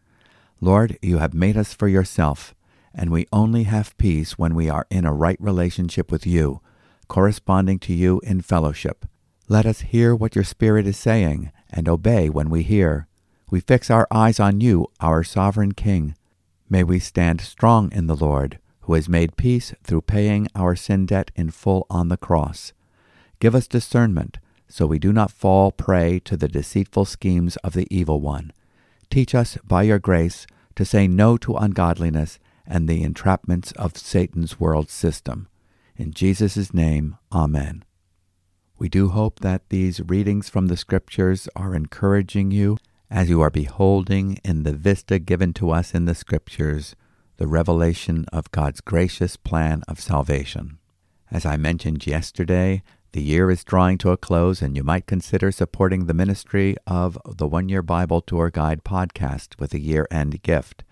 Lord, 0.59 0.99
you 1.01 1.19
have 1.19 1.33
made 1.33 1.55
us 1.55 1.73
for 1.73 1.87
yourself, 1.87 2.53
and 2.93 3.09
we 3.09 3.25
only 3.31 3.63
have 3.63 3.97
peace 3.97 4.37
when 4.37 4.53
we 4.53 4.69
are 4.69 4.85
in 4.89 5.05
a 5.05 5.13
right 5.13 5.39
relationship 5.39 6.11
with 6.11 6.27
you, 6.27 6.59
corresponding 7.07 7.79
to 7.79 7.93
you 7.93 8.19
in 8.25 8.41
fellowship. 8.41 9.05
Let 9.47 9.65
us 9.65 9.79
hear 9.79 10.13
what 10.13 10.35
your 10.35 10.43
Spirit 10.43 10.85
is 10.85 10.97
saying 10.97 11.53
and 11.69 11.87
obey 11.87 12.27
when 12.27 12.49
we 12.49 12.63
hear 12.63 13.07
we 13.49 13.59
fix 13.59 13.89
our 13.89 14.07
eyes 14.11 14.39
on 14.39 14.61
you, 14.61 14.87
our 14.99 15.23
sovereign 15.23 15.71
King. 15.73 16.15
May 16.69 16.83
we 16.83 16.99
stand 16.99 17.41
strong 17.41 17.91
in 17.91 18.07
the 18.07 18.15
Lord, 18.15 18.59
who 18.81 18.93
has 18.93 19.09
made 19.09 19.37
peace 19.37 19.73
through 19.83 20.01
paying 20.01 20.47
our 20.55 20.75
sin 20.75 21.05
debt 21.05 21.31
in 21.35 21.49
full 21.49 21.87
on 21.89 22.09
the 22.09 22.17
cross. 22.17 22.73
Give 23.39 23.55
us 23.55 23.67
discernment, 23.67 24.37
so 24.67 24.85
we 24.85 24.99
do 24.99 25.11
not 25.11 25.31
fall 25.31 25.71
prey 25.71 26.19
to 26.25 26.37
the 26.37 26.47
deceitful 26.47 27.05
schemes 27.05 27.55
of 27.57 27.73
the 27.73 27.87
evil 27.89 28.21
one. 28.21 28.53
Teach 29.09 29.33
us, 29.33 29.57
by 29.65 29.83
your 29.83 29.99
grace, 29.99 30.45
to 30.75 30.85
say 30.85 31.07
no 31.07 31.37
to 31.37 31.55
ungodliness 31.55 32.37
and 32.67 32.87
the 32.87 33.03
entrapments 33.03 33.73
of 33.77 33.97
Satan's 33.97 34.59
world 34.59 34.89
system. 34.89 35.47
In 35.97 36.11
Jesus' 36.11 36.73
name, 36.73 37.17
Amen. 37.33 37.83
We 38.77 38.87
do 38.89 39.09
hope 39.09 39.39
that 39.39 39.67
these 39.69 39.99
readings 39.99 40.47
from 40.47 40.67
the 40.67 40.77
Scriptures 40.77 41.49
are 41.55 41.75
encouraging 41.75 42.51
you 42.51 42.77
as 43.09 43.29
you 43.29 43.41
are 43.41 43.49
beholding 43.49 44.39
in 44.43 44.63
the 44.63 44.73
vista 44.73 45.17
given 45.17 45.53
to 45.53 45.71
us 45.71 45.93
in 45.93 46.05
the 46.05 46.15
Scriptures 46.15 46.95
the 47.37 47.47
revelation 47.47 48.25
of 48.31 48.51
God's 48.51 48.81
gracious 48.81 49.35
plan 49.35 49.81
of 49.87 49.99
salvation. 49.99 50.77
As 51.31 51.45
I 51.45 51.57
mentioned 51.57 52.05
yesterday, 52.05 52.83
the 53.11 53.21
year 53.21 53.49
is 53.49 53.63
drawing 53.63 53.97
to 53.99 54.11
a 54.11 54.17
close, 54.17 54.61
and 54.61 54.75
you 54.75 54.83
might 54.83 55.07
consider 55.07 55.51
supporting 55.51 56.05
the 56.05 56.13
ministry 56.13 56.75
of 56.85 57.17
the 57.25 57.47
One 57.47 57.69
Year 57.69 57.81
Bible 57.81 58.21
Tour 58.21 58.51
Guide 58.51 58.83
podcast 58.83 59.59
with 59.59 59.73
a 59.73 59.79
year 59.79 60.07
end 60.11 60.43
gift. 60.43 60.83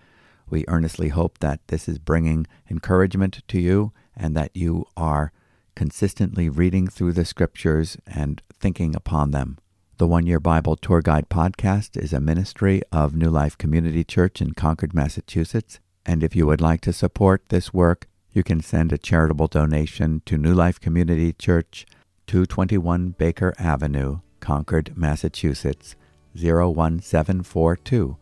We 0.50 0.64
earnestly 0.66 1.10
hope 1.10 1.38
that 1.38 1.60
this 1.68 1.88
is 1.88 1.98
bringing 1.98 2.46
encouragement 2.68 3.42
to 3.46 3.60
you 3.60 3.92
and 4.16 4.36
that 4.36 4.50
you 4.54 4.86
are 4.96 5.32
consistently 5.76 6.48
reading 6.48 6.88
through 6.88 7.12
the 7.12 7.24
scriptures 7.24 7.96
and 8.06 8.42
thinking 8.58 8.96
upon 8.96 9.30
them. 9.30 9.58
The 9.98 10.06
One 10.06 10.26
Year 10.28 10.38
Bible 10.38 10.76
Tour 10.76 11.02
Guide 11.02 11.28
podcast 11.28 12.00
is 12.00 12.12
a 12.12 12.20
ministry 12.20 12.82
of 12.92 13.16
New 13.16 13.30
Life 13.30 13.58
Community 13.58 14.04
Church 14.04 14.40
in 14.40 14.52
Concord, 14.52 14.94
Massachusetts. 14.94 15.80
And 16.06 16.22
if 16.22 16.36
you 16.36 16.46
would 16.46 16.60
like 16.60 16.80
to 16.82 16.92
support 16.92 17.42
this 17.48 17.74
work, 17.74 18.06
you 18.30 18.44
can 18.44 18.60
send 18.60 18.92
a 18.92 18.98
charitable 18.98 19.48
donation 19.48 20.22
to 20.26 20.38
New 20.38 20.54
Life 20.54 20.78
Community 20.78 21.32
Church, 21.32 21.84
221 22.28 23.16
Baker 23.18 23.52
Avenue, 23.58 24.20
Concord, 24.38 24.96
Massachusetts, 24.96 25.96
01742. 26.32 28.16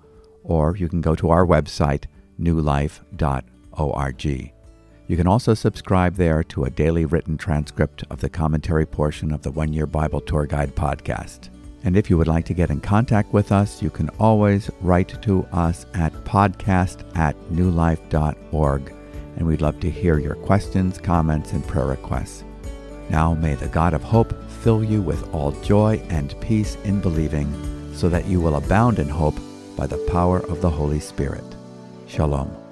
Or 0.45 0.77
you 0.79 0.89
can 0.89 1.03
go 1.03 1.15
to 1.15 1.29
our 1.29 1.45
website, 1.45 2.07
newlife.org. 2.41 4.25
You 5.09 5.17
can 5.17 5.27
also 5.27 5.53
subscribe 5.53 6.15
there 6.15 6.43
to 6.45 6.65
a 6.65 6.71
daily 6.71 7.05
written 7.05 7.37
transcript 7.37 8.03
of 8.09 8.23
the 8.23 8.31
commentary 8.31 8.87
portion 8.87 9.31
of 9.31 9.43
the 9.43 9.51
One 9.51 9.75
Year 9.75 9.87
Bible 9.87 10.23
Tour 10.23 10.47
Guide 10.47 10.75
podcast. 10.75 11.51
And 11.87 11.97
if 11.97 12.11
you 12.11 12.19
would 12.19 12.27
like 12.27 12.45
to 12.47 12.55
get 12.55 12.71
in 12.71 12.81
contact 12.81 13.33
with 13.33 13.53
us, 13.53 13.81
you 13.81 13.91
can 13.91 14.09
always 14.19 14.69
write 14.81 15.23
to 15.23 15.45
us 15.53 15.87
at 15.95 16.13
podcast 16.25 17.05
at 17.17 17.37
newlife.org. 17.53 18.93
And 19.37 19.47
we'd 19.47 19.61
love 19.61 19.79
to 19.81 19.91
hear 19.91 20.19
your 20.19 20.35
questions, 20.35 20.99
comments, 20.99 21.53
and 21.53 21.65
prayer 21.65 21.87
requests. 21.87 22.43
Now 23.09 23.35
may 23.35 23.55
the 23.55 23.69
God 23.69 23.95
of 23.95 24.03
hope 24.03 24.35
fill 24.51 24.83
you 24.83 25.01
with 25.01 25.33
all 25.33 25.53
joy 25.63 26.03
and 26.09 26.35
peace 26.41 26.77
in 26.83 27.01
believing, 27.01 27.47
so 27.95 28.09
that 28.09 28.27
you 28.27 28.41
will 28.41 28.57
abound 28.57 28.99
in 28.99 29.09
hope 29.09 29.39
by 29.77 29.87
the 29.87 30.05
power 30.09 30.41
of 30.41 30.61
the 30.61 30.71
Holy 30.71 30.99
Spirit. 30.99 31.45
Shalom. 32.09 32.66